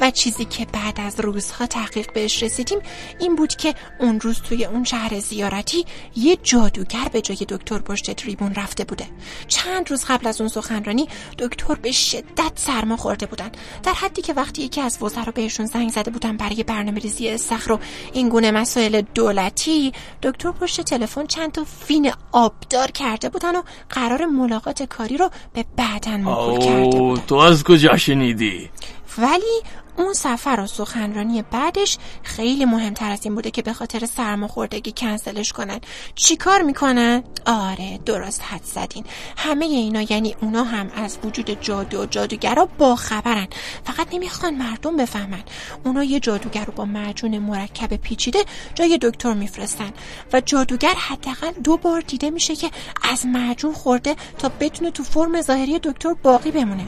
و 0.00 0.10
چیزی 0.10 0.44
که 0.44 0.66
بعد 0.72 1.00
از 1.00 1.20
روزها 1.20 1.66
تحقیق 1.66 2.12
بهش 2.12 2.42
رسیدیم 2.42 2.78
این 3.18 3.36
بود 3.36 3.54
که 3.54 3.74
اون 4.00 4.20
روز 4.20 4.40
توی 4.40 4.64
اون 4.64 4.84
شهر 4.84 5.20
زیارتی 5.20 5.84
یه 6.16 6.36
جادوگر 6.42 7.08
به 7.12 7.20
جای 7.20 7.38
دکتر 7.48 7.78
پشت 7.78 8.10
تریبون 8.10 8.54
رفته 8.54 8.84
بوده. 8.84 9.06
چند 9.48 9.90
روز 9.90 10.04
قبل 10.04 10.26
از 10.26 10.40
اون 10.40 10.48
سخنرانی 10.48 11.08
دکتر 11.38 11.74
به 11.74 11.92
شدت 11.92 12.52
سرما 12.54 12.96
خورده 12.96 13.26
بودن. 13.26 13.50
در 13.82 13.92
حدی 13.92 14.22
که 14.22 14.32
وقتی 14.32 14.62
یکی 14.62 14.80
از 14.80 15.02
وزرا 15.02 15.32
بهشون 15.34 15.66
زنگ 15.66 15.90
زده 15.90 16.10
بودن 16.10 16.36
برای 16.36 16.62
برنامه 16.62 17.00
ریزی 17.00 17.28
استخر 17.28 17.72
و 17.72 17.78
این 18.12 18.28
گونه 18.28 18.50
مسائل 18.50 19.02
دولتی 19.14 19.92
دکتر 20.22 20.50
پشت 20.50 20.80
تلفن 20.80 21.26
چند 21.26 21.52
تا 21.52 21.64
فین 21.64 22.12
آبدار 22.32 22.90
کرده 22.90 23.28
بودن 23.28 23.56
و 23.56 23.62
قرار 23.90 24.26
ملاقات 24.26 24.82
کاری 24.82 25.16
رو 25.16 25.30
به 25.52 25.64
بعدن 25.76 26.05
کرده 26.06 26.28
او 26.28 26.90
بودن 26.90 27.22
تو 27.26 27.34
از 27.34 27.64
کجا 27.64 27.96
شنیدی؟ 27.96 28.68
ولی 29.18 29.62
اون 29.96 30.12
سفر 30.12 30.60
و 30.60 30.66
سخنرانی 30.66 31.42
بعدش 31.42 31.98
خیلی 32.22 32.64
مهمتر 32.64 33.10
از 33.10 33.24
این 33.24 33.34
بوده 33.34 33.50
که 33.50 33.62
به 33.62 33.72
خاطر 33.72 34.06
سرماخوردگی 34.06 34.92
کنسلش 34.96 35.52
کنن. 35.52 35.80
چیکار 36.14 36.62
می‌کنن؟ 36.62 37.24
آره 37.46 37.98
درست 38.06 38.42
حد 38.42 38.64
زدین. 38.64 39.04
همه 39.36 39.64
اینا 39.64 40.02
یعنی 40.02 40.36
اونا 40.40 40.64
هم 40.64 40.90
از 40.94 41.18
وجود 41.24 41.60
جادو 41.60 42.02
و 42.02 42.06
جادوگرا 42.06 42.68
با 42.78 42.96
خبرن. 42.96 43.48
فقط 43.84 44.14
نمی‌خوان 44.14 44.54
مردم 44.54 44.96
بفهمن. 44.96 45.42
اونا 45.84 46.04
یه 46.04 46.20
جادوگر 46.20 46.64
رو 46.64 46.72
با 46.72 46.84
معجون 46.84 47.38
مرکب 47.38 47.96
پیچیده 47.96 48.44
جای 48.74 48.98
دکتر 49.02 49.32
میفرستن 49.32 49.90
و 50.32 50.40
جادوگر 50.40 50.94
حداقل 50.94 51.52
دو 51.64 51.76
بار 51.76 52.00
دیده 52.00 52.30
میشه 52.30 52.56
که 52.56 52.70
از 53.12 53.26
معجون 53.26 53.72
خورده 53.72 54.16
تا 54.38 54.48
بتونه 54.60 54.90
تو 54.90 55.02
فرم 55.02 55.40
ظاهری 55.40 55.78
دکتر 55.78 56.14
باقی 56.14 56.50
بمونه. 56.50 56.86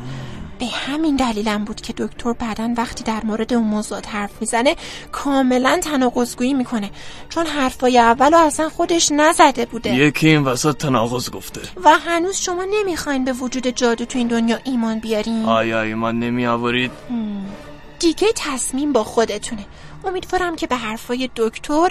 به 0.58 0.66
همین 0.66 1.16
دلیلم 1.16 1.64
بود 1.64 1.80
که 1.80 1.92
دکتر 1.96 2.32
بعدا 2.32 2.74
وقتی 2.76 3.04
در 3.04 3.24
مورد 3.24 3.52
اون 3.52 3.64
موضوعات 3.64 4.08
حرف 4.08 4.30
می‌زنه 4.40 4.76
کاملا 5.12 5.80
تناقضگویی 5.82 6.54
می‌کنه. 6.54 6.90
چون 7.28 7.46
حرفای 7.46 7.98
اولو 7.98 8.36
اصلا 8.36 8.68
خودش 8.68 9.12
نزده 9.12 9.66
بوده. 9.66 9.94
یکی 9.94 10.28
این 10.28 10.42
وسط 10.44 10.76
تناقض 10.76 11.30
گفته. 11.30 11.60
و 11.84 11.98
هنوز 11.98 12.36
شما 12.36 12.66
نمی‌خواین 12.70 13.24
به 13.24 13.32
وجود 13.32 13.66
جادو 13.66 14.04
تو 14.04 14.18
این 14.18 14.28
دنیا 14.28 14.58
ایمان 14.64 14.98
بیارین؟ 14.98 15.44
آیا 15.44 15.82
ایمان 15.82 16.18
نمی 16.18 16.46
آورید 16.46 16.90
دیگه 17.98 18.28
تصمیم 18.36 18.92
با 18.92 19.04
خودتونه. 19.04 19.64
امیدوارم 20.04 20.56
که 20.56 20.66
به 20.66 20.76
حرفای 20.76 21.30
دکتر 21.36 21.90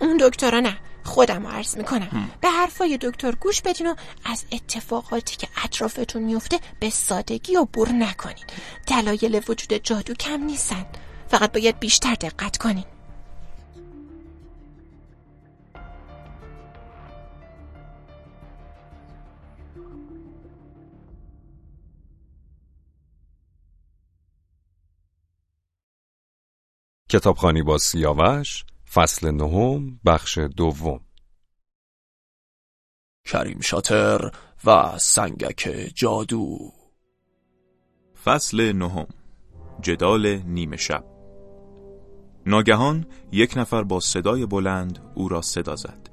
اون 0.00 0.16
دکترا 0.20 0.60
نه. 0.60 0.76
خودم 1.04 1.46
رو 1.46 1.52
عرض 1.52 1.76
می‌کنم. 1.76 2.30
به 2.40 2.48
حرفای 2.48 2.98
دکتر 3.02 3.32
گوش 3.34 3.62
بدین 3.62 3.86
و 3.86 3.94
از 4.24 4.44
اتفاقاتی 4.52 5.36
که 5.36 5.48
اطرافتون 5.64 6.22
میفته 6.22 6.60
به 6.80 6.90
سادگی 6.90 7.56
و 7.56 7.64
بر 7.64 7.92
نکنین. 7.92 8.44
دلایل 8.86 9.40
وجود 9.48 9.72
جادو 9.72 10.14
کم 10.14 10.42
نیستن. 10.42 10.86
فقط 11.28 11.52
باید 11.52 11.78
بیشتر 11.78 12.14
دقت 12.14 12.56
کنین. 12.56 12.84
کتابخانی 27.10 27.62
با 27.62 27.78
سیاوش 27.78 28.64
فصل 28.92 29.30
نهم 29.30 30.00
بخش 30.06 30.38
دوم. 30.38 31.00
کریم 33.24 33.60
شاتر 33.60 34.30
و 34.64 34.98
سنگک 34.98 35.90
جادو. 35.94 36.58
فصل 38.24 38.72
نهم. 38.72 39.06
جدال 39.80 40.36
نیمه 40.36 40.76
شب. 40.76 41.04
ناگهان 42.46 43.06
یک 43.32 43.54
نفر 43.56 43.82
با 43.82 44.00
صدای 44.00 44.46
بلند 44.46 45.12
او 45.14 45.28
را 45.28 45.42
صدا 45.42 45.76
زد. 45.76 46.08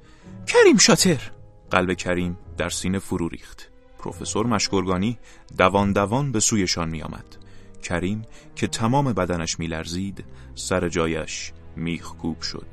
کریم 0.46 0.76
شاتر! 0.76 1.32
قلب 1.70 1.94
کریم 1.94 2.38
در 2.56 2.68
سینه 2.68 2.98
فرو 2.98 3.28
ریخت. 3.28 3.70
پروفسور 3.98 4.46
مشگرگانی 4.46 5.18
دوان 5.58 5.92
دوان 5.92 6.32
به 6.32 6.40
سویشان 6.40 6.88
می 6.88 7.02
آمد. 7.02 7.36
کریم 7.82 8.22
که 8.56 8.66
تمام 8.66 9.12
بدنش 9.12 9.58
می 9.58 9.66
لرزید 9.66 10.24
سر 10.54 10.88
جایش 10.88 11.52
میخکوب 11.76 12.42
شد. 12.42 12.66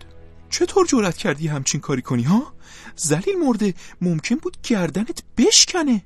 چطور 0.50 0.86
جرأت 0.88 1.18
کردی 1.18 1.48
همچین 1.48 1.82
کاری 1.82 2.02
کنی 2.02 2.24
ها؟ 2.24 2.54
زلیل 2.96 3.40
مرده 3.46 3.74
ممکن 4.02 4.36
بود 4.36 4.58
گردنت 4.64 5.24
بشکنه. 5.38 6.04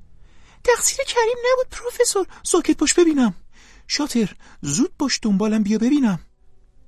تقصیر 0.64 1.06
کریم 1.06 1.38
نبود 1.52 1.68
پروفسور. 1.72 2.28
ساکت 2.44 2.78
باش 2.78 2.94
ببینم. 2.94 3.34
شاتر 3.88 4.34
زود 4.62 4.92
باش 5.00 5.20
دنبالم 5.22 5.64
بیا 5.64 5.78
ببینم. 5.78 6.20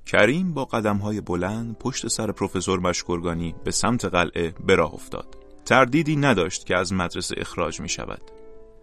کریم 0.05 0.53
با 0.53 0.65
قدمهای 0.65 1.21
بلند 1.21 1.77
پشت 1.77 2.07
سر 2.07 2.31
پروفسور 2.31 2.79
مشکرگانی 2.79 3.55
به 3.63 3.71
سمت 3.71 4.05
قلعه 4.05 4.53
به 4.65 4.75
راه 4.75 4.93
افتاد. 4.93 5.37
تردیدی 5.65 6.15
نداشت 6.15 6.65
که 6.65 6.75
از 6.75 6.93
مدرسه 6.93 7.35
اخراج 7.37 7.81
می 7.81 7.89
شود 7.89 8.21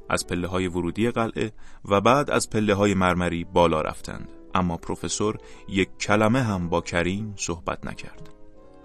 از 0.09 0.27
پله 0.27 0.49
های 0.49 0.69
ورودی 0.69 1.11
قلعه 1.11 1.53
و 1.85 2.01
بعد 2.01 2.31
از 2.31 2.51
پله 2.51 2.75
های 2.75 2.95
مرمری 2.95 3.45
بالا 3.45 3.81
رفتند. 3.81 4.36
اما 4.57 4.77
پروفسور 4.77 5.38
یک 5.69 5.88
کلمه 6.01 6.42
هم 6.42 6.69
با 6.69 6.81
کریم 6.81 7.35
صحبت 7.37 7.87
نکرد. 7.87 8.29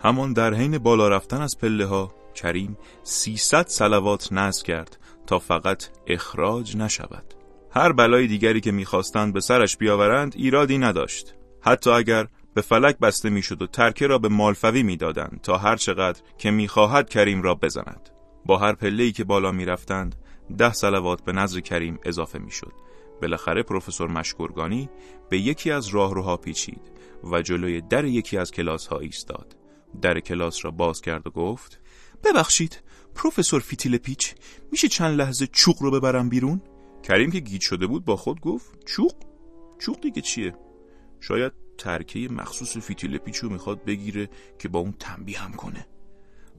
همان 0.03 0.33
در 0.33 0.53
حین 0.53 0.77
بالا 0.77 1.09
رفتن 1.09 1.41
از 1.41 1.57
پله 1.61 1.85
ها 1.85 2.11
کریم 2.35 2.77
300 3.03 3.67
سلوات 3.67 4.33
نصب 4.33 4.65
کرد 4.65 4.97
تا 5.27 5.39
فقط 5.39 5.83
اخراج 6.07 6.77
نشود. 6.77 7.33
هر 7.71 7.91
بلای 7.91 8.27
دیگری 8.27 8.61
که 8.61 8.71
می‌خواستند 8.71 9.33
به 9.33 9.41
سرش 9.41 9.77
بیاورند 9.77 10.33
ایرادی 10.37 10.77
نداشت. 10.77 11.35
حتی 11.61 11.89
اگر 11.89 12.27
به 12.53 12.61
فلک 12.61 12.97
بسته 12.97 13.29
می‌شد 13.29 13.61
و 13.61 13.67
ترکه 13.67 14.07
را 14.07 14.17
به 14.17 14.27
مالفوی 14.29 14.83
می‌دادند 14.83 15.39
تا 15.43 15.57
هر 15.57 15.75
چقدر 15.75 16.21
که 16.37 16.51
می‌خواهد 16.51 17.09
کریم 17.09 17.41
را 17.41 17.55
بزند. 17.55 18.09
با 18.45 18.57
هر 18.57 18.73
پله 18.73 19.11
که 19.11 19.23
بالا 19.23 19.51
می‌رفتند 19.51 20.15
ده 20.57 20.73
سلوات 20.73 21.23
به 21.23 21.31
نظر 21.31 21.59
کریم 21.59 21.99
اضافه 22.05 22.39
می‌شد. 22.39 22.73
بالاخره 23.21 23.63
پروفسور 23.63 24.09
مشکورگانی 24.09 24.89
به 25.29 25.39
یکی 25.39 25.71
از 25.71 25.87
راهروها 25.87 26.37
پیچید 26.37 26.91
و 27.23 27.41
جلوی 27.41 27.81
در 27.81 28.05
یکی 28.05 28.37
از 28.37 28.51
کلاس 28.51 28.87
ها 28.87 28.99
ایستاد. 28.99 29.55
در 30.01 30.19
کلاس 30.19 30.65
را 30.65 30.71
باز 30.71 31.01
کرد 31.01 31.27
و 31.27 31.29
گفت 31.29 31.79
ببخشید 32.23 32.81
پروفسور 33.15 33.61
فیتیل 33.61 33.97
پیچ 33.97 34.35
میشه 34.71 34.87
چند 34.87 35.17
لحظه 35.17 35.47
چوق 35.47 35.83
رو 35.83 35.91
ببرم 35.91 36.29
بیرون؟ 36.29 36.61
کریم 37.03 37.31
که 37.31 37.39
گیج 37.39 37.61
شده 37.61 37.87
بود 37.87 38.05
با 38.05 38.15
خود 38.15 38.41
گفت 38.41 38.85
چوق؟ 38.85 39.13
چوق 39.79 40.01
دیگه 40.01 40.21
چیه؟ 40.21 40.55
شاید 41.19 41.51
ترکه 41.77 42.19
مخصوص 42.19 42.77
فیتیل 42.77 43.17
پیچو 43.17 43.49
می‌خواد 43.49 43.83
بگیره 43.85 44.29
که 44.59 44.69
با 44.69 44.79
اون 44.79 44.93
تنبیهم 44.99 45.53
کنه. 45.53 45.87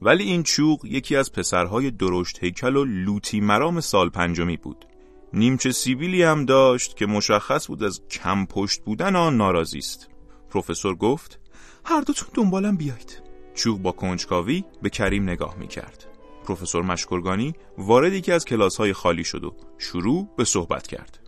ولی 0.01 0.23
این 0.23 0.43
چوق 0.43 0.85
یکی 0.85 1.15
از 1.15 1.31
پسرهای 1.31 1.91
درشت 1.91 2.43
هیکل 2.43 2.75
و 2.75 2.85
لوتی 2.85 3.39
مرام 3.39 3.79
سال 3.79 4.09
پنجمی 4.09 4.57
بود. 4.57 4.85
نیمچه 5.33 5.71
سیبیلی 5.71 6.23
هم 6.23 6.45
داشت 6.45 6.97
که 6.97 7.05
مشخص 7.05 7.67
بود 7.67 7.83
از 7.83 8.01
کم 8.07 8.45
پشت 8.45 8.81
بودن 8.81 9.15
آن 9.15 9.37
ناراضی 9.37 9.77
است. 9.77 10.09
پروفسور 10.49 10.95
گفت 10.95 11.39
هر 11.85 12.01
دوتون 12.01 12.29
دنبالم 12.33 12.77
بیایید. 12.77 13.21
چوق 13.55 13.79
با 13.79 13.91
کنجکاوی 13.91 14.63
به 14.81 14.89
کریم 14.89 15.29
نگاه 15.29 15.55
می‌کرد. 15.57 16.07
پروفسور 16.43 16.83
مشکرگانی 16.83 17.53
وارد 17.77 18.13
یکی 18.13 18.31
از 18.31 18.45
کلاس 18.45 18.77
های 18.77 18.93
خالی 18.93 19.23
شد 19.23 19.43
و 19.43 19.55
شروع 19.77 20.27
به 20.37 20.45
صحبت 20.45 20.87
کرد. 20.87 21.19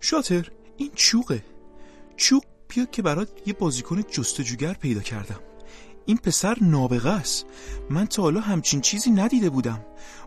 شاتر 0.00 0.50
این 0.76 0.90
چوقه. 0.94 1.44
چوق 2.16 2.44
بیا 2.68 2.84
که 2.84 3.02
برات 3.02 3.28
یه 3.46 3.52
بازیکن 3.52 4.02
جستجوگر 4.02 4.72
پیدا 4.72 5.00
کردم. 5.00 5.40
این 6.06 6.16
پسر 6.16 6.56
نابغه 6.60 7.10
است. 7.10 7.46
من 7.90 8.06
تا 8.06 8.22
حالا 8.22 8.40
همچین 8.40 8.80
چیزی 8.80 9.10
ندیده 9.10 9.50
بودم. 9.50 9.84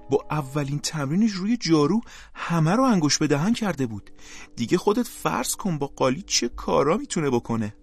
با 0.10 0.26
اولین 0.32 0.80
تمرینش 0.80 1.32
روی 1.32 1.58
جارو 1.58 2.02
همه 2.34 2.72
رو 2.72 2.84
انگوش 2.84 3.18
به 3.18 3.28
دهن 3.28 3.54
کرده 3.54 3.86
بود. 3.86 4.12
دیگه 4.56 4.78
خودت 4.78 5.08
فرض 5.08 5.56
کن 5.56 5.78
با 5.78 5.88
قالی 5.88 6.22
چه 6.22 6.50
کارا 6.50 6.98
می‌تونه 6.98 7.30
بکنه. 7.30 7.76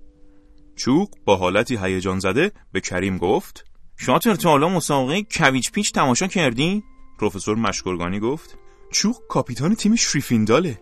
چوق 0.77 1.11
با 1.25 1.37
حالتی 1.37 1.77
هیجان 1.77 2.19
زده 2.19 2.53
به 2.73 2.81
کریم 2.81 3.19
گفت 3.19 3.65
شاتر 3.97 4.35
تا 4.35 4.51
حالا 4.51 4.69
مسابقه 4.69 5.23
کویچ 5.23 5.73
پیچ 5.73 5.93
تماشا 5.93 6.27
کردی؟ 6.27 6.85
پروفسور 7.19 7.57
مشکرگانی 7.57 8.21
گفت 8.21 8.59
چوق 8.93 9.17
کاپیتان 9.29 9.75
تیم 9.75 9.97
شریفینداله. 9.97 10.81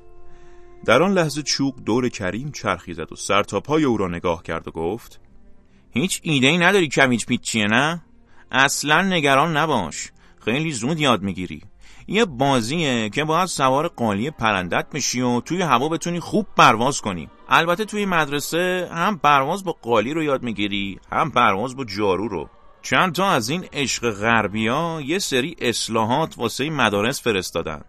در 0.85 1.03
آن 1.03 1.13
لحظه 1.13 1.43
چوق 1.43 1.81
دور 1.85 2.09
کریم 2.09 2.51
چرخی 2.51 2.95
زد 2.95 3.13
و 3.13 3.17
سر 3.17 3.43
تا 3.43 3.61
پای 3.61 3.85
او 3.85 3.97
را 3.97 4.09
نگاه 4.09 4.43
کرد 4.43 4.69
و 4.69 4.71
گفت 4.71 5.21
هیچ 5.95 6.21
ایده 6.23 6.47
ای 6.47 6.59
نداری 6.59 6.89
کویچ 6.89 7.27
پیچ 7.27 7.41
چیه 7.41 7.67
نه؟ 7.67 8.03
اصلا 8.51 9.03
نگران 9.03 9.57
نباش. 9.57 10.11
خیلی 10.45 10.73
زود 10.73 11.01
یاد 11.01 11.23
می‌گیری. 11.23 11.63
یه 12.07 12.25
بازیه 12.25 13.11
که 13.11 13.25
باید 13.25 13.47
سوار 13.47 13.89
قالی 13.89 14.31
پرندت 14.31 14.87
بشی 14.93 15.21
و 15.21 15.41
توی 15.41 15.63
هوا 15.63 15.89
بتونی 15.89 16.21
خوب 16.21 16.47
پرواز 16.57 17.01
کنی. 17.01 17.29
البته 17.49 17.85
توی 17.85 18.07
مدرسه 18.07 18.89
هم 18.93 19.19
پرواز 19.19 19.65
با 19.65 19.73
قالی 19.73 20.15
رو 20.15 20.23
یاد 20.23 20.43
می‌گیری 20.43 20.99
هم 21.13 21.31
پرواز 21.31 21.77
با 21.77 21.85
جارو 21.85 22.29
رو. 22.29 22.49
چند 22.83 23.15
تا 23.15 23.31
از 23.31 23.49
این 23.49 23.65
عشق 23.73 24.11
غربی 24.11 24.69
ها 24.69 25.01
یه 25.05 25.19
سری 25.19 25.57
اصلاحات 25.61 26.39
واسه 26.39 26.71
مدارس 26.71 27.23
فرستادن 27.23 27.81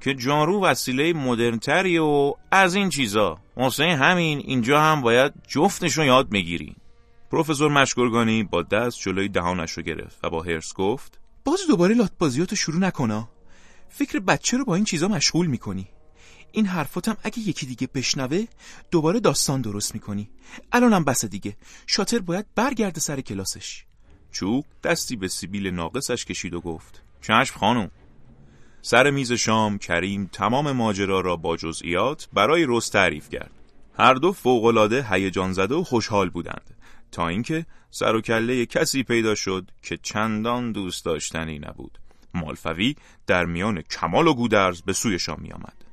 که 0.00 0.14
جارو 0.14 0.64
وسیله 0.64 1.12
مدرنتری 1.12 1.98
و 1.98 2.34
از 2.50 2.74
این 2.74 2.88
چیزا. 2.88 3.38
واسه 3.56 3.84
همین 3.84 4.38
اینجا 4.38 4.80
هم 4.80 5.00
باید 5.00 5.32
جفتش 5.48 5.98
رو 5.98 6.04
یاد 6.04 6.32
می‌گیری. 6.32 6.76
پروفسور 7.30 7.70
مشگرگانی 7.70 8.44
با 8.44 8.62
دست 8.62 9.00
جلوی 9.00 9.28
دهانش 9.28 9.72
رو 9.72 9.82
گرفت 9.82 10.24
و 10.24 10.30
با 10.30 10.42
هرس 10.42 10.74
گفت 10.74 11.18
باز 11.44 11.60
دوباره 11.68 11.94
لات 11.94 12.12
بازیاتو 12.18 12.56
شروع 12.56 12.80
نکنا 12.80 13.28
فکر 13.88 14.20
بچه 14.20 14.56
رو 14.56 14.64
با 14.64 14.74
این 14.74 14.84
چیزا 14.84 15.08
مشغول 15.08 15.46
می‌کنی. 15.46 15.88
این 16.52 16.66
حرفاتم 16.66 17.16
اگه 17.22 17.38
یکی 17.38 17.66
دیگه 17.66 17.88
بشنوه 17.94 18.44
دوباره 18.90 19.20
داستان 19.20 19.60
درست 19.60 19.94
می‌کنی. 19.94 20.30
الانم 20.72 21.04
بس 21.04 21.24
دیگه. 21.24 21.56
شاتر 21.86 22.18
باید 22.18 22.46
برگرده 22.54 23.00
سر 23.00 23.20
کلاسش. 23.20 23.84
چوب 24.32 24.64
دستی 24.84 25.16
به 25.16 25.28
سیبیل 25.28 25.66
ناقصش 25.66 26.24
کشید 26.24 26.54
و 26.54 26.60
گفت 26.60 27.02
چشم 27.22 27.58
خانم. 27.58 27.90
سر 28.82 29.10
میز 29.10 29.32
شام 29.32 29.78
کریم 29.78 30.30
تمام 30.32 30.72
ماجرا 30.72 31.20
را 31.20 31.36
با 31.36 31.56
جزئیات 31.56 32.28
برای 32.32 32.66
رست 32.68 32.92
تعریف 32.92 33.28
کرد. 33.28 33.50
هر 33.98 34.14
دو 34.14 34.32
فوقالعاده 34.32 35.06
هیجان 35.10 35.52
زده 35.52 35.74
و 35.74 35.84
خوشحال 35.84 36.30
بودند. 36.30 36.74
تا 37.12 37.28
اینکه 37.28 37.66
سر 37.90 38.14
و 38.14 38.20
کله 38.20 38.66
کسی 38.66 39.02
پیدا 39.02 39.34
شد 39.34 39.70
که 39.82 39.96
چندان 39.96 40.72
دوست 40.72 41.04
داشتنی 41.04 41.58
نبود 41.58 41.98
مالفوی 42.34 42.96
در 43.26 43.44
میان 43.44 43.82
کمال 43.82 44.26
و 44.26 44.34
گودرز 44.34 44.82
به 44.82 44.92
سویشان 44.92 45.36
می 45.40 45.52
آمد. 45.52 45.84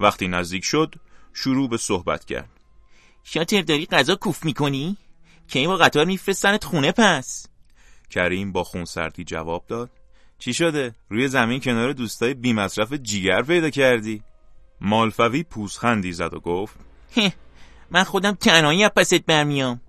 وقتی 0.00 0.28
نزدیک 0.28 0.64
شد 0.64 0.94
شروع 1.32 1.68
به 1.68 1.76
صحبت 1.76 2.24
کرد 2.24 2.48
شاتر 3.24 3.62
داری 3.62 3.86
غذا 3.86 4.16
کوف 4.16 4.44
می‌کنی؟ 4.44 4.96
که 5.48 5.58
این 5.58 5.68
با 5.68 5.76
قطار 5.76 6.04
میفرستنت 6.04 6.64
خونه 6.64 6.92
پس 6.92 7.46
کریم 8.10 8.52
با 8.52 8.64
خونسردی 8.64 9.24
جواب 9.24 9.64
داد 9.68 9.90
چی 10.38 10.54
شده؟ 10.54 10.94
روی 11.08 11.28
زمین 11.28 11.60
کنار 11.60 11.92
دوستای 11.92 12.34
بی 12.34 12.52
مصرف 12.52 12.92
جیگر 12.92 13.42
پیدا 13.42 13.70
کردی؟ 13.70 14.22
مالفوی 14.80 15.42
پوزخندی 15.42 16.12
زد 16.12 16.34
و 16.34 16.40
گفت 16.40 16.76
من 17.90 18.04
خودم 18.04 18.34
تنهایی 18.34 18.88
پست 18.88 19.14
برمیام 19.14 19.80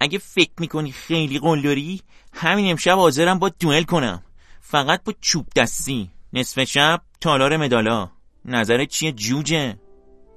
اگه 0.00 0.18
فکر 0.18 0.52
می‌کنی 0.60 0.92
خیلی 0.92 1.38
قلدری 1.38 2.00
همین 2.32 2.70
امشب 2.70 2.96
حاضرم 2.96 3.38
با 3.38 3.48
دوئل 3.48 3.82
کنم. 3.82 4.22
فقط 4.60 5.04
با 5.04 5.12
چوب 5.20 5.46
دستی. 5.56 6.10
نصف 6.32 6.64
شب 6.64 7.00
تالار 7.20 7.56
مدالا. 7.56 8.10
نظر 8.44 8.84
چیه 8.84 9.12
جوجه؟ 9.12 9.78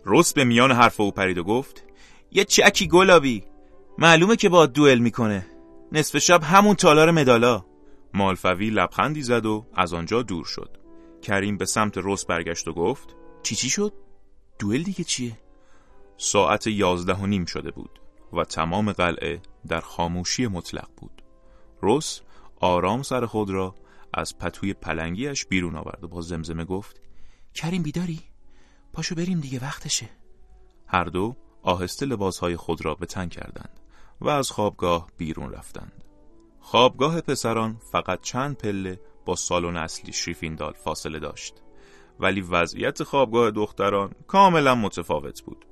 رس 0.05 0.33
به 0.33 0.43
میان 0.43 0.71
حرف 0.71 0.99
او 0.99 1.11
پرید 1.11 1.37
و 1.37 1.43
گفت 1.43 1.83
یه 2.31 2.45
چکی 2.45 2.87
گلابی. 2.87 3.43
معلومه 3.97 4.35
که 4.35 4.49
با 4.49 4.65
دوئل 4.65 4.99
می‌کنه. 4.99 5.45
نصف 5.91 6.17
شب 6.17 6.43
همون 6.43 6.75
تالار 6.75 7.11
مدالا. 7.11 7.65
مالفوی 8.13 8.69
لبخندی 8.69 9.21
زد 9.21 9.45
و 9.45 9.65
از 9.75 9.93
آنجا 9.93 10.21
دور 10.21 10.45
شد. 10.45 10.77
کریم 11.21 11.57
به 11.57 11.65
سمت 11.65 11.93
رس 11.95 12.25
برگشت 12.25 12.67
و 12.67 12.73
گفت 12.73 13.15
چی 13.43 13.55
چی 13.55 13.69
شد؟ 13.69 13.93
دوئل 14.59 14.83
دیگه 14.83 15.03
چیه؟ 15.03 15.37
ساعت 16.17 16.67
یازده 16.67 17.13
و 17.13 17.25
نیم 17.25 17.45
شده 17.45 17.71
بود 17.71 17.99
و 18.33 18.43
تمام 18.43 18.91
قلعه 18.91 19.41
در 19.67 19.81
خاموشی 19.81 20.47
مطلق 20.47 20.89
بود. 20.97 21.23
رس 21.83 22.21
آرام 22.59 23.03
سر 23.03 23.25
خود 23.25 23.49
را 23.49 23.75
از 24.13 24.37
پتوی 24.37 24.73
پلنگیش 24.73 25.45
بیرون 25.45 25.75
آورد 25.75 26.03
و 26.03 26.07
با 26.07 26.21
زمزمه 26.21 26.65
گفت 26.65 27.01
کریم 27.53 27.83
بیداری؟ 27.83 28.19
پاشو 28.93 29.15
بریم 29.15 29.39
دیگه 29.39 29.59
وقتشه. 29.59 30.09
هر 30.87 31.03
دو 31.03 31.35
آهسته 31.63 32.05
لباسهای 32.05 32.55
خود 32.55 32.85
را 32.85 32.95
به 32.95 33.05
تن 33.05 33.27
کردند 33.27 33.79
و 34.21 34.29
از 34.29 34.51
خوابگاه 34.51 35.07
بیرون 35.17 35.51
رفتند. 35.51 36.03
خوابگاه 36.59 37.21
پسران 37.21 37.77
فقط 37.91 38.21
چند 38.21 38.57
پله 38.57 38.99
با 39.25 39.35
سالن 39.35 39.77
اصلی 39.77 40.13
شریفیندال 40.13 40.73
فاصله 40.73 41.19
داشت 41.19 41.55
ولی 42.19 42.41
وضعیت 42.41 43.03
خوابگاه 43.03 43.51
دختران 43.51 44.13
کاملا 44.27 44.75
متفاوت 44.75 45.41
بود. 45.41 45.65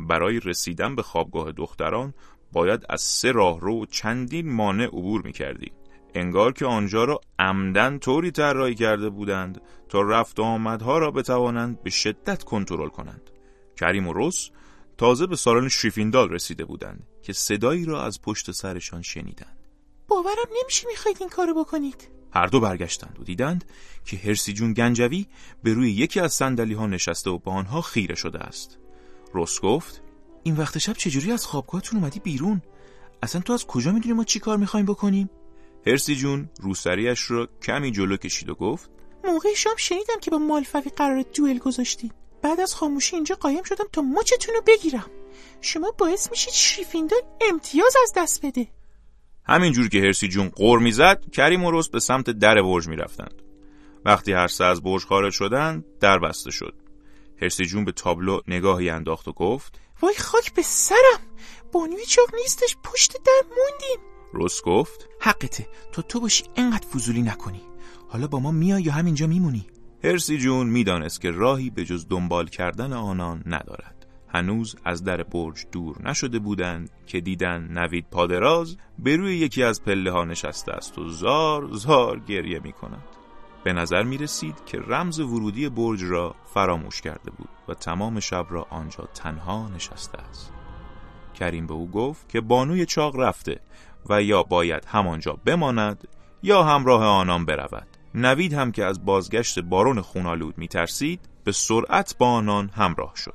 برای 0.00 0.40
رسیدن 0.40 0.94
به 0.94 1.02
خوابگاه 1.02 1.52
دختران 1.52 2.14
باید 2.54 2.86
از 2.88 3.00
سه 3.00 3.32
راه 3.32 3.60
رو 3.60 3.82
و 3.82 3.86
چندین 3.86 4.52
مانع 4.52 4.84
عبور 4.84 5.22
می 5.22 5.32
کردی. 5.32 5.72
انگار 6.14 6.52
که 6.52 6.66
آنجا 6.66 7.04
را 7.04 7.20
عمدن 7.38 7.98
طوری 7.98 8.30
طراحی 8.30 8.74
کرده 8.74 9.10
بودند 9.10 9.60
تا 9.88 10.02
رفت 10.02 10.40
و 10.40 10.42
آمدها 10.42 10.98
را 10.98 11.10
بتوانند 11.10 11.82
به 11.82 11.90
شدت 11.90 12.44
کنترل 12.44 12.88
کنند. 12.88 13.30
کریم 13.76 14.08
و 14.08 14.12
روس 14.12 14.50
تازه 14.98 15.26
به 15.26 15.36
سالن 15.36 15.68
شریفیندال 15.68 16.30
رسیده 16.30 16.64
بودند 16.64 17.06
که 17.22 17.32
صدایی 17.32 17.84
را 17.84 18.02
از 18.02 18.22
پشت 18.22 18.50
سرشان 18.50 19.02
شنیدند. 19.02 19.58
باورم 20.08 20.48
نمیشه 20.60 20.86
می‌خواید 20.88 21.16
این 21.20 21.28
کارو 21.28 21.54
بکنید. 21.54 22.08
هر 22.34 22.46
دو 22.46 22.60
برگشتند 22.60 23.18
و 23.20 23.24
دیدند 23.24 23.64
که 24.04 24.16
هرسی 24.16 24.52
جون 24.52 24.72
گنجوی 24.72 25.26
به 25.62 25.74
روی 25.74 25.90
یکی 25.90 26.20
از 26.20 26.32
صندلی 26.32 26.74
ها 26.74 26.86
نشسته 26.86 27.30
و 27.30 27.38
با 27.38 27.52
آنها 27.52 27.80
خیره 27.80 28.14
شده 28.14 28.38
است. 28.38 28.78
روس 29.32 29.60
گفت 29.60 30.03
این 30.44 30.56
وقت 30.56 30.78
شب 30.78 30.92
چجوری 30.92 31.32
از 31.32 31.46
خوابگاهتون 31.46 32.00
اومدی 32.00 32.20
بیرون؟ 32.20 32.62
اصلا 33.22 33.40
تو 33.40 33.52
از 33.52 33.66
کجا 33.66 33.92
می‌دونی 33.92 34.14
ما 34.14 34.24
چی 34.24 34.40
کار 34.40 34.56
می‌خوایم 34.56 34.86
بکنیم؟ 34.86 35.30
هرسی 35.86 36.16
جون 36.16 36.48
روسریش 36.60 37.20
رو 37.20 37.46
کمی 37.62 37.90
جلو 37.90 38.16
کشید 38.16 38.48
و 38.50 38.54
گفت 38.54 38.90
موقع 39.24 39.54
شام 39.54 39.76
شنیدم 39.76 40.20
که 40.20 40.30
با 40.30 40.38
مالفوی 40.38 40.90
قرار 40.96 41.24
دوئل 41.34 41.58
گذاشتید 41.58 42.12
بعد 42.42 42.60
از 42.60 42.74
خاموشی 42.74 43.16
اینجا 43.16 43.34
قایم 43.34 43.62
شدم 43.62 43.84
تا 43.92 44.02
مچتون 44.02 44.54
رو 44.54 44.62
بگیرم. 44.66 45.06
شما 45.60 45.90
باعث 45.98 46.30
میشید 46.30 46.52
شریفیندال 46.52 47.20
امتیاز 47.50 47.96
از 48.02 48.12
دست 48.16 48.46
بده. 48.46 48.66
همینجور 49.46 49.88
که 49.88 50.00
هرسی 50.00 50.28
جون 50.28 50.48
قور 50.48 50.78
می‌زد 50.78 51.30
کریم 51.32 51.64
و 51.64 51.70
روس 51.70 51.88
به 51.88 52.00
سمت 52.00 52.30
در 52.30 52.62
برج 52.62 52.88
می‌رفتند. 52.88 53.42
وقتی 54.04 54.32
هر 54.32 54.48
سه 54.48 54.64
از 54.64 54.82
برج 54.82 55.04
خارج 55.04 55.32
شدند 55.32 55.84
در 56.00 56.18
بسته 56.18 56.50
شد. 56.50 56.74
هرسی 57.42 57.66
جون 57.66 57.84
به 57.84 57.92
تابلو 57.92 58.40
نگاهی 58.48 58.90
انداخت 58.90 59.28
و 59.28 59.32
گفت 59.32 59.80
وای 60.04 60.14
خاک 60.14 60.54
به 60.54 60.62
سرم. 60.62 61.20
بانوی 61.72 62.04
چاق 62.06 62.34
نیستش 62.34 62.76
پشت 62.84 63.12
در 63.12 63.42
موندیم. 63.48 64.06
رس 64.34 64.62
گفت؟ 64.62 65.08
حقته. 65.20 65.68
تا 65.92 66.02
تو 66.02 66.20
باشی 66.20 66.44
انقدر 66.56 66.86
فضولی 66.86 67.22
نکنی. 67.22 67.62
حالا 68.08 68.26
با 68.26 68.40
ما 68.40 68.50
میای 68.50 68.82
یا 68.82 68.92
همینجا 68.92 69.26
میمونی؟ 69.26 69.66
هرسی 70.04 70.38
جون 70.38 70.66
می‌دانست 70.66 71.20
که 71.20 71.30
راهی 71.30 71.70
به 71.70 71.84
جز 71.84 72.06
دنبال 72.08 72.48
کردن 72.48 72.92
آنان 72.92 73.42
ندارد. 73.46 74.06
هنوز 74.28 74.76
از 74.84 75.04
در 75.04 75.22
برج 75.22 75.66
دور 75.72 76.08
نشده 76.08 76.38
بودند 76.38 76.90
که 77.06 77.20
دیدن 77.20 77.68
نوید 77.70 78.06
پادراز 78.10 78.76
به 78.98 79.16
روی 79.16 79.36
یکی 79.36 79.62
از 79.62 79.82
پله 79.82 80.10
ها 80.10 80.24
نشسته 80.24 80.72
است 80.72 80.98
و 80.98 81.08
زار 81.08 81.68
زار 81.72 82.20
گریه 82.20 82.60
می 82.60 82.72
کند. 82.72 83.04
به 83.64 83.72
نظر 83.72 84.02
می 84.02 84.18
رسید 84.18 84.64
که 84.66 84.78
رمز 84.78 85.20
ورودی 85.20 85.68
برج 85.68 86.04
را 86.04 86.34
فراموش 86.54 87.00
کرده 87.00 87.30
بود 87.30 87.48
و 87.68 87.74
تمام 87.74 88.20
شب 88.20 88.46
را 88.50 88.66
آنجا 88.70 89.08
تنها 89.14 89.68
نشسته 89.68 90.18
است. 90.18 90.52
کریم 91.34 91.66
به 91.66 91.74
او 91.74 91.90
گفت 91.90 92.28
که 92.28 92.40
بانوی 92.40 92.86
چاق 92.86 93.16
رفته 93.16 93.60
و 94.08 94.22
یا 94.22 94.42
باید 94.42 94.84
همانجا 94.84 95.38
بماند 95.44 96.08
یا 96.42 96.62
همراه 96.62 97.04
آنان 97.04 97.44
برود. 97.44 97.86
نوید 98.14 98.52
هم 98.52 98.72
که 98.72 98.84
از 98.84 99.04
بازگشت 99.04 99.58
بارون 99.58 100.00
خونالود 100.00 100.58
می 100.58 100.68
ترسید 100.68 101.20
به 101.44 101.52
سرعت 101.52 102.16
با 102.18 102.28
آنان 102.28 102.68
همراه 102.68 103.12
شد. 103.16 103.34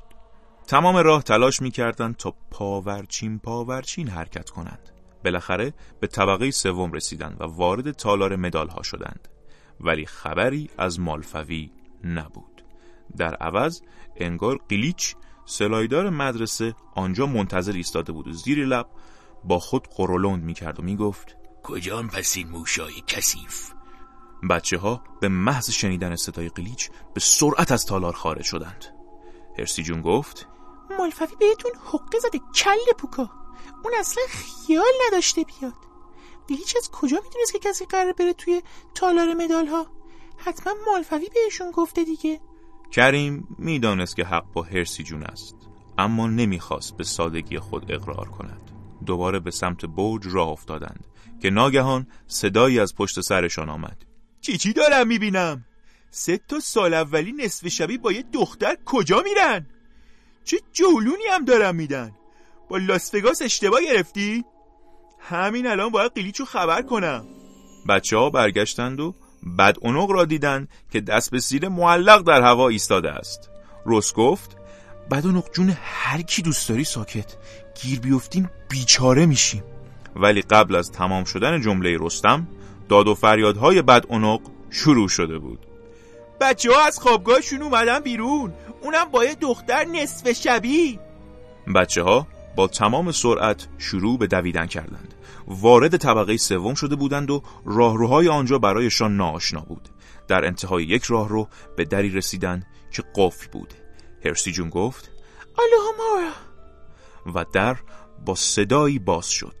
تمام 0.66 0.96
راه 0.96 1.22
تلاش 1.22 1.62
می 1.62 1.70
کردند 1.70 2.16
تا 2.16 2.34
پاورچین 2.50 3.38
پاورچین 3.38 4.08
حرکت 4.08 4.50
کنند. 4.50 4.90
بالاخره 5.24 5.74
به 6.00 6.06
طبقه 6.06 6.50
سوم 6.50 6.92
رسیدند 6.92 7.36
و 7.40 7.44
وارد 7.44 7.92
تالار 7.92 8.36
مدال 8.36 8.68
ها 8.68 8.82
شدند. 8.82 9.28
ولی 9.80 10.06
خبری 10.06 10.70
از 10.78 11.00
مالفوی 11.00 11.70
نبود. 12.04 12.64
در 13.16 13.34
عوض 13.34 13.82
انگار 14.16 14.60
قلیچ 14.68 15.14
سلایدار 15.44 16.10
مدرسه 16.10 16.74
آنجا 16.94 17.26
منتظر 17.26 17.72
ایستاده 17.72 18.12
بود. 18.12 18.28
و 18.28 18.32
زیر 18.32 18.66
لب 18.66 18.86
با 19.44 19.58
خود 19.58 19.88
قرولند 19.96 20.42
می 20.42 20.54
کرد 20.54 20.80
و 20.80 20.82
می 20.82 20.96
گفت 20.96 21.36
کجان 21.62 22.08
پس 22.08 22.36
این 22.36 22.48
موشای 22.48 23.02
کسیف 23.06 23.72
بچه 24.50 24.78
ها 24.78 25.02
به 25.20 25.28
محض 25.28 25.70
شنیدن 25.70 26.16
صدای 26.16 26.48
قلیچ 26.48 26.90
به 27.14 27.20
سرعت 27.20 27.72
از 27.72 27.86
تالار 27.86 28.12
خارج 28.12 28.44
شدند. 28.44 28.84
هرسی 29.58 29.82
جون 29.82 30.02
گفت 30.02 30.48
مالفوی 30.98 31.36
بهتون 31.40 31.70
حقه 31.84 32.18
زده 32.18 32.38
کل 32.54 32.92
پوکا. 32.98 33.30
اون 33.84 33.92
اصلا 33.98 34.22
خیال 34.28 34.92
نداشته 35.06 35.44
بیاد. 35.44 35.89
قلیچ 36.50 36.76
از 36.76 36.90
کجا 36.90 37.20
می‌دونست 37.24 37.52
که 37.52 37.58
کسی 37.58 37.84
قرار 37.84 38.12
بره 38.12 38.32
توی 38.32 38.62
تالار 38.94 39.34
مدال 39.34 39.66
ها 39.66 39.86
حتما 40.36 40.74
مالفوی 40.86 41.28
بهشون 41.34 41.70
گفته 41.70 42.04
دیگه 42.04 42.40
کریم 42.90 43.56
می‌دانست 43.58 44.16
که 44.16 44.24
حق 44.24 44.44
با 44.52 44.62
هرسی 44.62 45.02
جون 45.02 45.22
است 45.22 45.56
اما 45.98 46.26
نمی‌خواست 46.26 46.96
به 46.96 47.04
سادگی 47.04 47.58
خود 47.58 47.92
اقرار 47.92 48.28
کند 48.28 48.70
دوباره 49.06 49.40
به 49.40 49.50
سمت 49.50 49.84
برج 49.84 50.26
راه 50.26 50.48
افتادند 50.48 51.06
که 51.42 51.50
ناگهان 51.50 52.06
صدایی 52.26 52.80
از 52.80 52.94
پشت 52.94 53.20
سرشان 53.20 53.68
آمد 53.68 54.04
چی 54.40 54.58
چی 54.58 54.72
دارم 54.72 55.06
می‌بینم؟ 55.06 55.64
سه 56.10 56.38
تا 56.38 56.60
سال 56.60 56.94
اولی 56.94 57.32
نصف 57.32 57.68
شبی 57.68 57.98
با 57.98 58.12
یه 58.12 58.22
دختر 58.32 58.76
کجا 58.84 59.22
میرن؟ 59.22 59.66
چه 60.44 60.60
جولونی 60.72 61.24
هم 61.30 61.44
دارم 61.44 61.76
میدن؟ 61.76 62.12
با 62.68 62.76
لاسفگاس 62.76 63.42
اشتباه 63.42 63.82
گرفتی؟ 63.82 64.44
همین 65.20 65.66
الان 65.66 65.88
باید 65.88 66.12
قلیچو 66.14 66.44
خبر 66.44 66.82
کنم. 66.82 67.24
بچه 67.88 68.16
ها 68.16 68.30
برگشتند 68.30 69.00
و 69.00 69.14
بعد 69.42 69.76
اونق 69.80 70.10
را 70.10 70.24
دیدند 70.24 70.68
که 70.92 71.00
دست 71.00 71.30
به 71.30 71.40
سیر 71.40 71.68
معلق 71.68 72.22
در 72.22 72.42
هوا 72.42 72.68
ایستاده 72.68 73.10
است. 73.10 73.50
روس 73.84 74.12
گفت 74.14 74.56
بعد 75.10 75.26
اونق 75.26 75.50
جون 75.52 75.76
هر 75.82 76.22
کی 76.22 76.42
دوست 76.42 76.68
داری 76.68 76.84
ساکت 76.84 77.36
گیر 77.82 78.00
بیفتیم 78.00 78.50
بیچاره 78.68 79.26
میشیم. 79.26 79.62
ولی 80.16 80.42
قبل 80.42 80.74
از 80.74 80.92
تمام 80.92 81.24
شدن 81.24 81.60
جمله 81.60 81.96
رستم 82.00 82.48
داد 82.88 83.08
و 83.08 83.14
فریادهای 83.14 83.82
بد 83.82 84.04
اونق 84.08 84.40
شروع 84.70 85.08
شده 85.08 85.38
بود. 85.38 85.66
بچه 86.40 86.72
ها 86.72 86.86
از 86.86 86.98
خوابگاهشون 86.98 87.62
اومدن 87.62 88.00
بیرون 88.00 88.52
اونم 88.82 89.04
با 89.04 89.24
یه 89.24 89.34
دختر 89.34 89.84
نصف 89.84 90.32
شبی. 90.32 90.98
بچه 91.74 92.02
ها 92.02 92.26
با 92.56 92.66
تمام 92.66 93.12
سرعت 93.12 93.66
شروع 93.78 94.18
به 94.18 94.26
دویدن 94.26 94.66
کردند. 94.66 95.09
وارد 95.52 95.96
طبقه 95.96 96.36
سوم 96.36 96.74
شده 96.74 96.96
بودند 96.96 97.30
و 97.30 97.42
راهروهای 97.64 98.28
آنجا 98.28 98.58
برایشان 98.58 99.16
ناآشنا 99.16 99.60
بود. 99.60 99.88
در 100.28 100.44
انتهای 100.44 100.84
یک 100.84 101.04
راهرو 101.04 101.48
به 101.76 101.84
دری 101.84 102.10
رسیدند 102.10 102.66
که 102.90 103.02
قفل 103.14 103.48
بود. 103.52 103.74
هرسی 104.24 104.52
جون 104.52 104.68
گفت 104.68 105.10
آلوها 105.58 106.32
و 107.34 107.44
در 107.52 107.76
با 108.26 108.34
صدایی 108.34 108.98
باز 108.98 109.26
شد. 109.26 109.56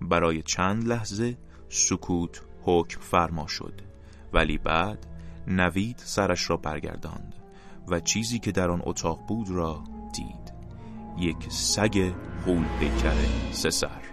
برای 0.00 0.42
چند 0.42 0.88
لحظه 0.88 1.38
سکوت 1.68 2.42
حکم 2.62 3.00
فرما 3.00 3.46
شد. 3.46 3.80
ولی 4.32 4.58
بعد 4.58 5.06
نوید 5.46 6.02
سرش 6.04 6.50
را 6.50 6.56
برگرداند 6.56 7.34
و 7.88 8.00
چیزی 8.00 8.38
که 8.38 8.52
در 8.52 8.70
آن 8.70 8.82
اتاق 8.84 9.26
بود 9.28 9.50
را 9.50 9.84
دید. 10.14 10.54
یک 11.18 11.46
سگ 11.48 12.12
غول 12.46 12.64
پیکر 12.80 13.16
سه 13.52 13.70
سر. 13.70 14.09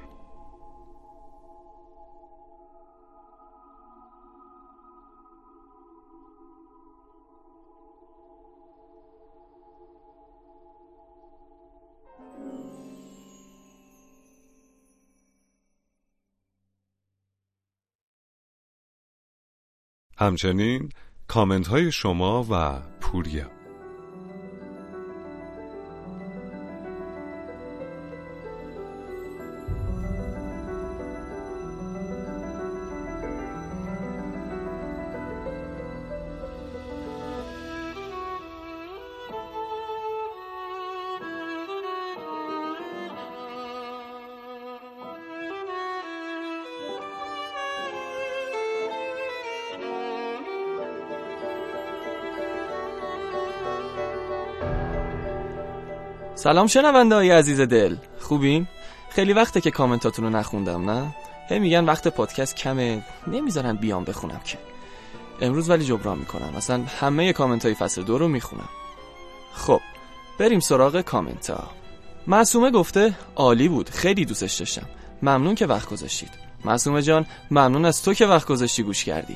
همچنین 20.18 20.90
کامنت 21.28 21.68
های 21.68 21.92
شما 21.92 22.48
و 22.52 22.80
پوریا. 23.02 23.57
سلام 56.48 56.68
شنونده 56.68 57.16
های 57.16 57.32
عزیز 57.32 57.62
دل. 57.62 57.96
خوبین؟ 58.20 58.68
خیلی 59.10 59.34
وقته 59.34 59.62
که 59.62 59.72
کامنتاتون 59.72 60.26
رو 60.26 60.32
نخوندم 60.32 60.90
نه؟ 60.90 61.16
هی 61.50 61.60
میگن 61.60 61.86
وقت 61.86 62.08
پادکست 62.08 62.56
کمه. 62.56 63.04
نمی‌ذارن 63.28 63.76
بیام 63.76 64.04
بخونم 64.04 64.42
که. 64.46 64.58
امروز 65.42 65.70
ولی 65.70 65.86
جبران 65.86 66.18
می‌کنم. 66.18 66.54
مثلا 66.58 66.84
همه 67.00 67.34
کامنت 67.34 67.66
های 67.66 67.74
فصل 67.74 68.04
دو 68.04 68.18
رو 68.18 68.28
می‌خونم. 68.28 68.70
خب 69.54 69.82
بریم 70.40 70.60
سراغ 70.60 71.02
کامنت 71.02 71.50
ها 71.50 71.70
معصومه 72.28 72.72
گفته 72.72 73.14
عالی 73.36 73.68
بود. 73.68 73.90
خیلی 73.90 74.26
دوستش 74.26 74.56
داشتم. 74.56 74.88
ممنون 75.22 75.56
که 75.56 75.66
وقت 75.66 75.90
گذاشتید. 75.90 76.32
معصومه 76.66 77.02
جان 77.02 77.26
ممنون 77.52 77.86
از 77.86 78.04
تو 78.04 78.14
که 78.14 78.26
وقت 78.26 78.48
گذاشتی 78.48 78.84
گوش 78.84 79.04
کردی. 79.04 79.36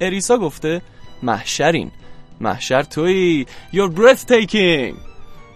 اریسا 0.00 0.38
گفته 0.38 0.82
محشرین. 1.22 1.90
محشر 2.40 2.82
توی 2.82 3.46
You're 3.72 3.98
breathtaking. 3.98 5.11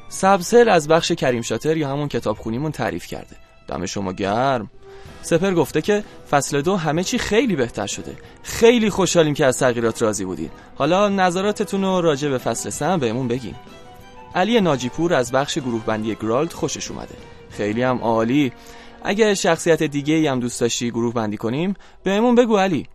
سبسل 0.09 0.69
از 0.69 0.89
بخش 0.89 1.13
کریم 1.13 1.43
شاتر 1.43 1.77
یا 1.77 1.89
همون 1.89 2.09
کتاب 2.09 2.37
خونیمون 2.37 2.73
تعریف 2.73 3.07
کرده. 3.07 3.37
دم 3.69 3.87
شما 3.87 4.13
گرم. 4.13 4.71
سپر 5.23 5.55
گفته 5.55 5.81
که 5.83 6.05
فصل 6.31 6.63
دو 6.63 6.77
همه 6.77 7.05
چی 7.05 7.19
خیلی 7.19 7.57
بهتر 7.57 7.87
شده. 7.87 8.17
خیلی 8.43 8.91
خوشحالیم 8.91 9.35
که 9.35 9.47
از 9.47 9.59
تغییرات 9.59 10.03
راضی 10.03 10.25
بودین. 10.25 10.51
حالا 10.75 11.09
نظراتتون 11.09 11.83
رو 11.83 12.01
راجع 12.01 12.29
به 12.29 12.39
فصل 12.39 12.71
سه 12.71 12.87
هم 12.87 12.99
بهمون 12.99 13.29
بگین. 13.29 13.55
علی 14.35 14.61
ناجیپور 14.61 15.15
از 15.15 15.33
بخش 15.33 15.59
گروه 15.59 15.85
بندی 15.85 16.15
گرالد 16.15 16.53
خوشش 16.53 16.91
اومده. 16.91 17.15
خیلی 17.51 17.83
هم 17.83 17.99
عالی. 17.99 18.53
اگه 19.05 19.35
شخصیت 19.35 19.83
دیگه 19.83 20.31
هم 20.31 20.41
دوست 20.41 20.61
داشتی 20.61 20.91
گروه 20.91 21.15
بندی 21.15 21.37
کنیم 21.37 21.75
بهمون 22.03 22.35
بگو 22.35 22.57
علی. 22.57 22.87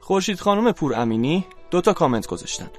خورشید 0.00 0.40
خانم 0.40 0.72
پور 0.72 0.94
امینی 0.94 1.46
دو 1.70 1.80
تا 1.80 1.92
کامنت 1.92 2.26
گذاشتن. 2.26 2.70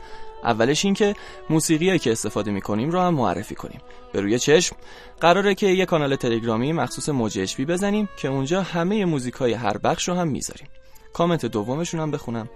اولش 0.46 0.86
این 0.86 0.94
که 0.94 1.16
موسیقی 1.50 2.00
که 2.00 2.12
استفاده 2.12 2.52
می‌کنیم 2.52 2.90
رو 2.90 3.00
هم 3.00 3.14
معرفی 3.14 3.56
کنیم. 3.56 3.82
به 4.14 4.22
روی 4.22 4.40
چشم 4.40 4.76
قراره 5.22 5.56
که 5.56 5.68
یه 5.68 5.86
کانال 5.86 6.16
تلگرامی 6.16 6.74
مخصوص 6.74 7.10
موج 7.10 7.62
بزنیم 7.62 8.10
که 8.18 8.28
اونجا 8.28 8.62
همه 8.62 9.06
موزیک 9.06 9.34
های 9.34 9.54
هر 9.54 9.78
بخش 9.78 10.08
رو 10.08 10.16
هم 10.16 10.28
می‌ذاریم. 10.28 10.68
کامنت 11.14 11.46
دومشون 11.46 12.00
هم 12.00 12.12
بخونم. 12.12 12.50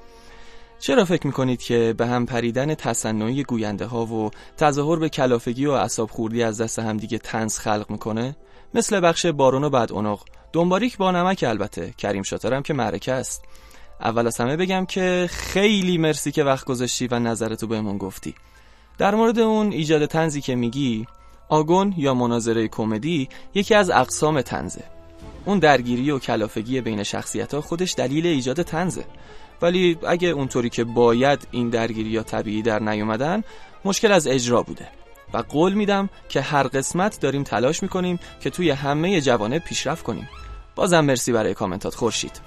چرا 0.79 1.05
فکر 1.05 1.27
می‌کنید 1.27 1.61
که 1.61 1.93
به 1.97 2.07
هم 2.07 2.25
پریدن 2.25 2.75
تصنعی 2.75 3.43
گوینده 3.43 3.85
ها 3.85 4.05
و 4.05 4.31
تظاهر 4.57 4.99
به 4.99 5.09
کلافگی 5.09 5.65
و 5.65 5.71
اصاب 5.71 6.09
خوردی 6.09 6.43
از 6.43 6.61
دست 6.61 6.79
همدیگه 6.79 7.17
تنز 7.17 7.59
خلق 7.59 7.85
می‌کنه؟ 7.89 8.35
مثل 8.73 8.99
بخش 8.99 9.25
بارون 9.25 9.63
و 9.63 9.69
بعد 9.69 9.91
اونق. 9.91 10.19
دنباریک 10.53 10.97
با 10.97 11.11
نمک 11.11 11.45
البته. 11.47 11.93
کریم 11.97 12.23
شاترم 12.23 12.63
که 12.63 12.73
معرکه 12.73 13.13
است. 13.13 13.43
اول 14.01 14.27
از 14.27 14.37
همه 14.37 14.57
بگم 14.57 14.85
که 14.85 15.29
خیلی 15.31 15.97
مرسی 15.97 16.31
که 16.31 16.43
وقت 16.43 16.65
گذاشتی 16.65 17.07
و 17.07 17.19
نظرتو 17.19 17.67
بهمون 17.67 17.97
گفتی. 17.97 18.35
در 18.97 19.15
مورد 19.15 19.39
اون 19.39 19.71
ایجاد 19.71 20.05
تنزی 20.05 20.41
که 20.41 20.55
میگی 20.55 21.07
آگون 21.49 21.93
یا 21.97 22.13
مناظره 22.13 22.67
کمدی 22.67 23.29
یکی 23.53 23.75
از 23.75 23.89
اقسام 23.89 24.41
تنزه 24.41 24.83
اون 25.45 25.59
درگیری 25.59 26.11
و 26.11 26.19
کلافگی 26.19 26.81
بین 26.81 27.03
شخصیت 27.03 27.53
ها 27.53 27.61
خودش 27.61 27.95
دلیل 27.97 28.27
ایجاد 28.27 28.61
تنزه 28.61 29.05
ولی 29.61 29.97
اگه 30.07 30.27
اونطوری 30.27 30.69
که 30.69 30.83
باید 30.83 31.47
این 31.51 31.69
درگیری 31.69 32.09
یا 32.09 32.23
طبیعی 32.23 32.61
در 32.61 32.79
نیومدن 32.79 33.43
مشکل 33.85 34.11
از 34.11 34.27
اجرا 34.27 34.63
بوده. 34.63 34.87
و 35.33 35.37
قول 35.37 35.73
میدم 35.73 36.09
که 36.29 36.41
هر 36.41 36.63
قسمت 36.63 37.19
داریم 37.19 37.43
تلاش 37.43 37.83
می‌کنیم 37.83 38.19
که 38.41 38.49
توی 38.49 38.69
همه 38.69 39.21
جوانه 39.21 39.59
پیشرفت 39.59 40.03
کنیم. 40.03 40.29
بازم 40.75 40.99
مرسی 40.99 41.31
برای 41.31 41.53
کامنتات 41.53 41.95
خورشید. 41.95 42.41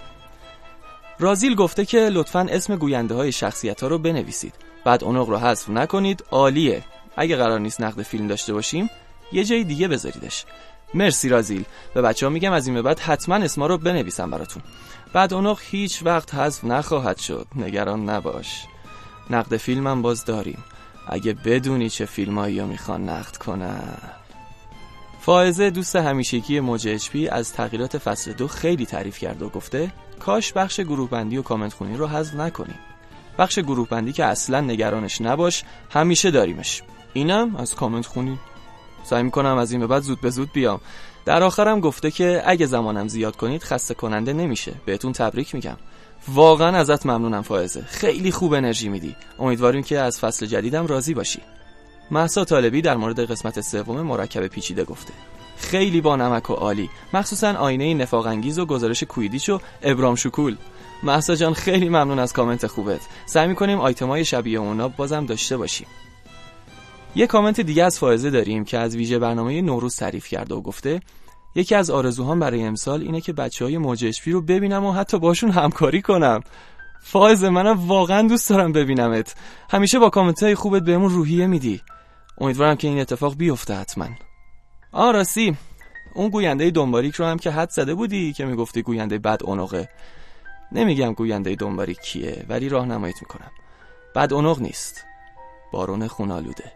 رازیل 1.22 1.54
گفته 1.54 1.84
که 1.84 1.98
لطفا 1.98 2.46
اسم 2.50 2.76
گوینده 2.76 3.14
های 3.14 3.32
شخصیت 3.32 3.80
ها 3.80 3.86
رو 3.86 3.98
بنویسید. 3.98 4.54
بعد 4.84 5.04
اونق 5.04 5.28
رو 5.28 5.36
حذف 5.36 5.70
نکنید 5.70 6.24
عالیه. 6.30 6.84
اگه 7.16 7.36
قرار 7.36 7.60
نیست 7.60 7.80
نقد 7.80 8.02
فیلم 8.02 8.28
داشته 8.28 8.52
باشیم 8.52 8.90
یه 9.32 9.44
جای 9.44 9.64
دیگه 9.64 9.88
بذاریدش. 9.88 10.44
مرسی 10.94 11.28
رازیل. 11.28 11.64
به 11.94 12.02
بچه 12.02 12.26
ها 12.26 12.30
میگم 12.32 12.52
از 12.52 12.66
این 12.66 12.74
به 12.74 12.82
بعد 12.82 12.98
حتما 12.98 13.34
اسما 13.34 13.66
رو 13.66 13.78
بنویسم 13.78 14.30
براتون. 14.30 14.62
بعد 15.12 15.34
اونق 15.34 15.58
هیچ 15.62 16.02
وقت 16.02 16.34
حذف 16.34 16.64
نخواهد 16.64 17.18
شد. 17.18 17.46
نگران 17.56 18.10
نباش. 18.10 18.64
نقد 19.30 19.56
فیلمم 19.56 20.02
باز 20.02 20.24
داریم. 20.24 20.64
اگه 21.08 21.32
بدونی 21.32 21.90
چه 21.90 22.04
فیلمایی 22.04 22.60
رو 22.60 22.66
می‌خوان 22.66 23.08
نقد 23.08 23.36
کنن. 23.36 23.98
فائزه 25.20 25.70
دوست 25.70 25.96
همیشگی 25.96 26.60
موج 26.60 26.88
اچپی 26.88 27.28
از 27.28 27.52
تغییرات 27.52 27.98
فصل 27.98 28.32
دو 28.32 28.48
خیلی 28.48 28.86
تعریف 28.86 29.18
کرده 29.18 29.44
و 29.44 29.48
گفته 29.48 29.92
کاش 30.22 30.52
بخش 30.52 30.80
گروه 30.80 31.10
بندی 31.10 31.36
و 31.36 31.42
کامنت 31.42 31.72
خونی 31.72 31.96
رو 31.96 32.06
حذف 32.06 32.34
نکنیم. 32.34 32.78
بخش 33.38 33.58
گروه 33.58 33.88
بندی 33.88 34.12
که 34.12 34.24
اصلا 34.24 34.60
نگرانش 34.60 35.20
نباش 35.20 35.64
همیشه 35.90 36.30
داریمش. 36.30 36.82
اینم 37.12 37.56
از 37.56 37.74
کامنت 37.74 38.06
خونی 38.06 38.38
سعی 39.04 39.22
می‌کنم 39.22 39.56
از 39.56 39.72
این 39.72 39.80
به 39.80 39.86
بعد 39.86 40.02
زود 40.02 40.20
به 40.20 40.30
زود 40.30 40.52
بیام. 40.52 40.80
در 41.24 41.42
آخرم 41.42 41.80
گفته 41.80 42.10
که 42.10 42.42
اگه 42.46 42.66
زمانم 42.66 43.08
زیاد 43.08 43.36
کنید 43.36 43.62
خسته 43.62 43.94
کننده 43.94 44.32
نمیشه. 44.32 44.72
بهتون 44.86 45.12
تبریک 45.12 45.54
میگم. 45.54 45.76
واقعا 46.28 46.76
ازت 46.76 47.06
ممنونم 47.06 47.42
فائزه. 47.42 47.82
خیلی 47.82 48.30
خوب 48.30 48.54
انرژی 48.54 48.88
میدی. 48.88 49.16
امیدواریم 49.38 49.82
که 49.82 49.98
از 49.98 50.20
فصل 50.20 50.46
جدیدم 50.46 50.86
راضی 50.86 51.14
باشی. 51.14 51.40
محسا 52.10 52.44
طالبی 52.44 52.82
در 52.82 52.96
مورد 52.96 53.30
قسمت 53.30 53.60
سوم 53.60 54.00
مرکب 54.00 54.46
پیچیده 54.46 54.84
گفته. 54.84 55.12
خیلی 55.62 56.00
با 56.00 56.16
نمک 56.16 56.50
و 56.50 56.52
عالی 56.52 56.90
مخصوصا 57.12 57.52
آینه 57.52 57.94
نفاق 57.94 58.26
انگیز 58.26 58.58
و 58.58 58.66
گزارش 58.66 59.02
کویدیچ 59.02 59.48
و 59.48 59.60
ابرام 59.82 60.14
شکول. 60.14 60.56
محسا 61.02 61.34
جان 61.34 61.54
خیلی 61.54 61.88
ممنون 61.88 62.18
از 62.18 62.32
کامنت 62.32 62.66
خوبت. 62.66 63.00
سعی 63.26 63.48
می‌کنیم 63.48 63.80
آیتمای 63.80 64.24
شبیه 64.24 64.58
اونا 64.58 64.88
بازم 64.88 65.26
داشته 65.26 65.56
باشیم. 65.56 65.86
یه 67.14 67.26
کامنت 67.26 67.60
دیگه 67.60 67.84
از 67.84 67.98
فائزه 67.98 68.30
داریم 68.30 68.64
که 68.64 68.78
از 68.78 68.96
ویژه 68.96 69.18
برنامه 69.18 69.62
نوروز 69.62 69.96
تعریف 69.96 70.28
کرده 70.28 70.54
و 70.54 70.60
گفته 70.60 71.00
یکی 71.54 71.74
از 71.74 71.90
آرزوهام 71.90 72.40
برای 72.40 72.62
امسال 72.62 73.02
اینه 73.02 73.20
که 73.20 73.32
بچه 73.32 73.64
های 73.64 73.78
موج 73.78 74.20
رو 74.26 74.40
ببینم 74.40 74.84
و 74.84 74.92
حتی 74.92 75.18
باشون 75.18 75.50
همکاری 75.50 76.02
کنم. 76.02 76.40
فائزه 77.02 77.48
منم 77.50 77.88
واقعا 77.88 78.28
دوست 78.28 78.50
دارم 78.50 78.72
ببینمت. 78.72 79.34
همیشه 79.70 79.98
با 79.98 80.10
کامنت 80.10 80.42
های 80.42 80.54
خوبت 80.54 80.82
بهمون 80.82 81.10
روحیه 81.10 81.46
میدی. 81.46 81.82
امیدوارم 82.38 82.76
که 82.76 82.88
این 82.88 83.00
اتفاق 83.00 83.36
بیفته 83.36 83.74
حتما. 83.74 84.06
آ 84.92 85.10
راستی. 85.10 85.56
اون 86.14 86.28
گوینده 86.28 86.70
دنباریک 86.70 87.14
رو 87.14 87.24
هم 87.24 87.38
که 87.38 87.50
حد 87.50 87.70
زده 87.70 87.94
بودی 87.94 88.32
که 88.32 88.44
می‌گفتی 88.44 88.82
گوینده 88.82 89.18
بد 89.18 89.40
اونقه. 89.44 89.88
نمیگم 90.72 91.12
گوینده 91.12 91.54
دنباریک 91.54 92.00
کیه 92.00 92.46
ولی 92.48 92.68
راهنماییت 92.68 93.22
می‌کنم. 93.22 93.50
بد 94.16 94.32
اونق 94.32 94.60
نیست. 94.60 95.04
بارون 95.72 96.06
خونالوده. 96.06 96.72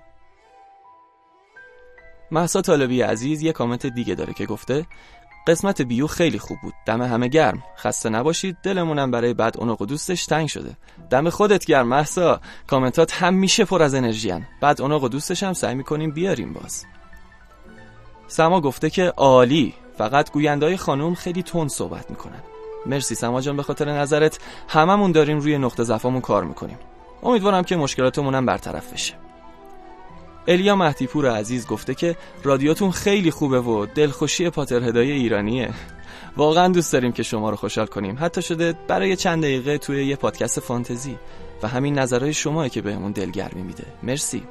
محسا 2.31 2.63
طالبی 2.63 3.03
عزیز 3.03 3.43
یه 3.43 3.53
کامنت 3.53 3.87
دیگه 3.87 4.15
داره 4.15 4.33
که 4.33 4.47
گفته 4.47 4.87
قسمت 5.47 5.83
بیو 5.83 6.07
خیلی 6.07 6.39
خوب 6.39 6.59
بود. 6.63 6.75
دم 6.87 7.03
همه 7.03 7.29
گرم. 7.29 7.63
خسته 7.79 8.09
نباشید. 8.09 8.57
دلمونم 8.63 9.11
برای 9.11 9.35
بد 9.35 9.55
اونق 9.59 9.83
و 9.83 9.87
دوستش 9.87 10.27
تنگ 10.27 10.49
شده. 10.49 10.77
دم 11.11 11.31
خودت 11.31 11.65
گرم 11.65 11.89
محسا. 11.89 12.41
کامنتات 12.67 13.23
همیشه 13.23 13.65
پر 13.65 13.83
از 13.83 13.95
انرژی 13.95 14.31
هن. 14.31 14.47
بعد 14.61 14.83
اونق 14.83 15.03
و 15.03 15.09
دوستش 15.09 15.43
هم 15.43 15.53
سعی 15.53 15.75
می‌کنیم 15.75 16.11
بیاریم 16.11 16.53
باز. 16.53 16.87
سما 18.29 18.61
گفته 18.61 18.91
که 18.91 19.13
عالی. 19.17 19.75
فقط 19.99 20.33
گویندهای 20.33 20.77
خانوم 20.77 21.15
خیلی 21.15 21.43
تون 21.43 21.69
صحبت 21.69 22.11
می‌کنن. 22.11 22.43
مرسی 22.87 23.15
سما 23.15 23.41
جان 23.41 23.57
به 23.57 23.63
خاطر 23.63 23.93
نظرت 23.93 24.39
هممون 24.69 25.13
داریم 25.13 25.39
روی 25.39 25.59
نقطه 25.59 25.85
ضعفمون 25.85 26.21
کار 26.21 26.45
می‌کنیم. 26.45 26.79
امیدوارم 27.23 27.65
که 27.65 27.77
مشکلاتمون 27.77 28.35
هم 28.35 28.47
برطرف 28.47 28.93
بشه. 28.93 29.15
الیا 30.49 30.77
مهدیپور 30.77 31.31
عزیز 31.31 31.67
گفته 31.67 31.95
که 31.95 32.17
رادیوتون 32.43 32.91
خیلی 32.91 33.31
خوبه 33.31 33.61
و 33.61 33.87
دلخوشی 33.87 34.51
پاترهدای 34.51 35.11
ایرانیه. 35.13 35.71
واقعا 36.37 36.69
دوست 36.69 36.93
داریم 36.93 37.13
که 37.13 37.23
شما 37.23 37.51
رو 37.51 37.57
خوشحال 37.57 37.87
کنیم. 37.87 38.17
حتی 38.21 38.43
شده 38.43 38.75
برای 38.89 39.17
چند 39.17 39.43
دقیقه 39.43 39.79
توی 39.79 40.07
یه 40.07 40.17
پادکست 40.17 40.61
فانتزی 40.61 41.19
و 41.63 41.69
همین 41.69 41.99
نظرهای 41.99 42.35
شما 42.35 42.69
که 42.69 42.83
بهمون 42.83 43.13
دلگرمی 43.13 43.63
میده. 43.63 43.85
مرسی. 44.03 44.43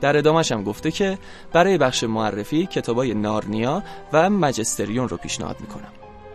در 0.00 0.16
ادامهش 0.16 0.52
هم 0.52 0.64
گفته 0.64 0.90
که 0.90 1.18
برای 1.52 1.78
بخش 1.78 2.04
معرفی 2.04 2.66
کتابای 2.66 3.14
نارنیا 3.14 3.82
و 4.12 4.30
مجستریون 4.30 5.08
رو 5.08 5.16
پیشنهاد 5.16 5.56
می‌کنم. 5.60 5.92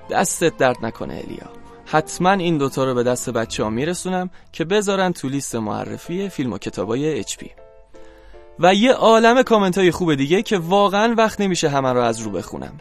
دستت 0.10 0.58
درد 0.58 0.78
نکنه 0.86 1.14
الیا. 1.14 1.50
حتما 1.86 2.32
این 2.32 2.58
دوتا 2.58 2.84
رو 2.84 2.94
به 2.94 3.04
دست 3.04 3.30
بچه 3.30 3.64
ها 3.64 3.70
میرسونم 3.70 4.30
که 4.52 4.66
بذارن 4.66 5.12
تو 5.12 5.30
لیست 5.30 5.56
معرفی 5.56 6.30
فیلم 6.30 6.54
و 6.54 6.58
کتابای 6.58 7.20
اچ 7.20 7.38
و 8.60 8.74
یه 8.74 8.94
عالم 8.94 9.44
کامنت 9.44 9.78
های 9.78 9.92
خوب 9.92 10.16
دیگه 10.16 10.42
که 10.42 10.58
واقعا 10.58 11.16
وقت 11.18 11.42
نمیشه 11.42 11.70
همه 11.70 11.94
رو 11.94 12.02
از 12.02 12.20
رو 12.20 12.32
بخونم. 12.32 12.74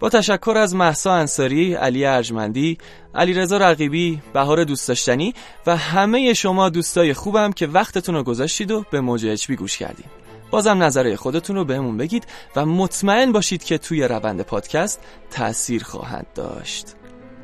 با 0.00 0.08
تشکر 0.08 0.54
از 0.56 0.74
محسا 0.74 1.12
انصاری، 1.12 1.74
علی 1.74 2.04
ارجمندی، 2.04 2.78
رضا 3.14 3.56
رقیبی، 3.56 4.22
بهار 4.32 4.64
دوست 4.64 4.88
داشتنی 4.88 5.34
و 5.66 5.76
همه 5.76 6.34
شما 6.34 6.68
دوستای 6.68 7.14
خوبم 7.14 7.52
که 7.52 7.66
وقتتون 7.66 8.14
رو 8.14 8.22
گذاشتید 8.22 8.70
و 8.70 8.84
به 8.90 9.00
موج 9.00 9.26
اچبی 9.26 9.56
گوش 9.56 9.78
کردید. 9.78 10.24
بازم 10.50 10.82
نظره 10.82 11.16
خودتون 11.16 11.56
رو 11.56 11.64
بهمون 11.64 11.96
بگید 11.96 12.26
و 12.56 12.66
مطمئن 12.66 13.32
باشید 13.32 13.64
که 13.64 13.78
توی 13.78 14.04
روند 14.04 14.40
پادکست 14.40 15.00
تأثیر 15.30 15.84
خواهند 15.84 16.26
داشت. 16.34 16.86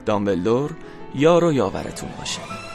دامبلدور 0.07 0.71
یار 1.15 1.45
و 1.45 1.53
یاورتون 1.53 2.09
باشه. 2.19 2.70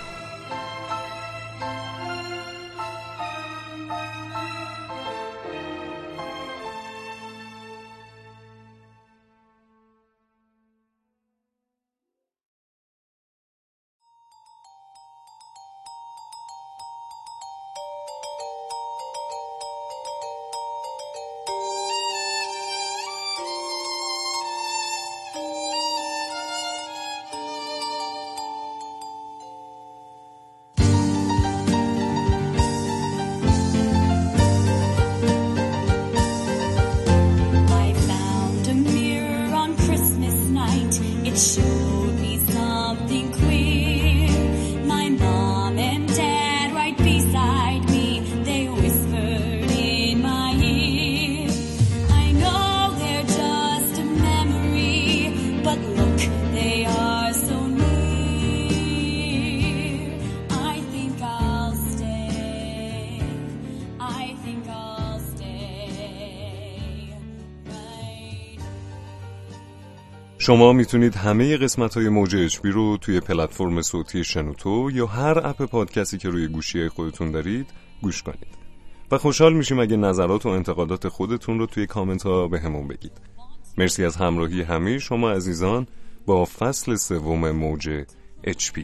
شما 70.46 70.74
می‌تونید 70.74 71.16
همه 71.16 71.58
قسمت 71.58 71.98
های 71.98 72.10
موج 72.10 72.36
اچ 72.36 72.58
رو 72.64 72.98
توی 72.98 73.20
پلتفرم 73.20 73.82
صوتی 73.82 74.24
شنوتو 74.24 74.90
یا 74.94 75.06
هر 75.06 75.48
اپ 75.48 75.66
پادکستی 75.66 76.18
که 76.18 76.30
روی 76.30 76.48
گوشی 76.48 76.90
خودتون 76.90 77.32
دارید 77.32 77.68
گوش 78.02 78.24
کنید. 78.24 78.48
و 79.12 79.18
خوشحال 79.18 79.54
میشیم 79.54 79.80
اگه 79.80 79.98
نظرات 79.98 80.46
و 80.46 80.50
انتقادات 80.50 81.08
خودتون 81.08 81.60
رو 81.60 81.66
توی 81.66 81.86
کامنت 81.86 82.24
ها 82.24 82.48
به 82.48 82.60
همون 82.60 82.88
بگید. 82.88 83.12
مرسی 83.78 84.06
از 84.06 84.16
همراهی 84.16 84.62
همه 84.62 85.00
شما 85.00 85.32
عزیزان 85.32 85.88
با 86.26 86.46
فصل 86.46 86.96
سوم 86.96 87.52
موج 87.52 88.04
HP 88.48 88.80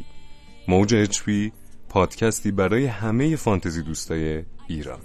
موج 0.68 1.06
HP 1.06 1.52
پادکستی 1.90 2.52
برای 2.52 2.86
همه 2.86 3.36
فانتزی 3.36 3.82
دوستای 3.82 4.44
ایران. 4.68 5.00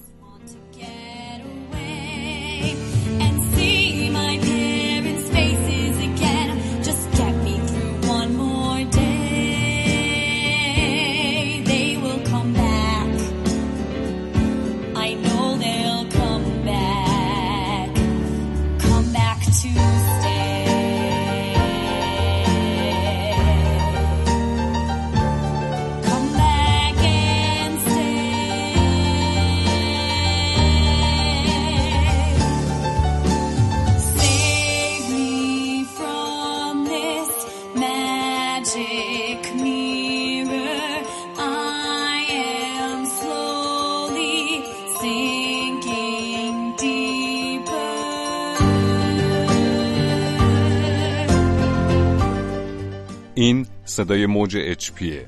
صدای 53.96 54.26
موج 54.26 54.56
اچ 54.56 54.90
پیه 54.92 55.26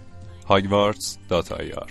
هایوارتس 0.48 1.18
دات 1.28 1.52
آی 1.52 1.72
آر 1.72 1.90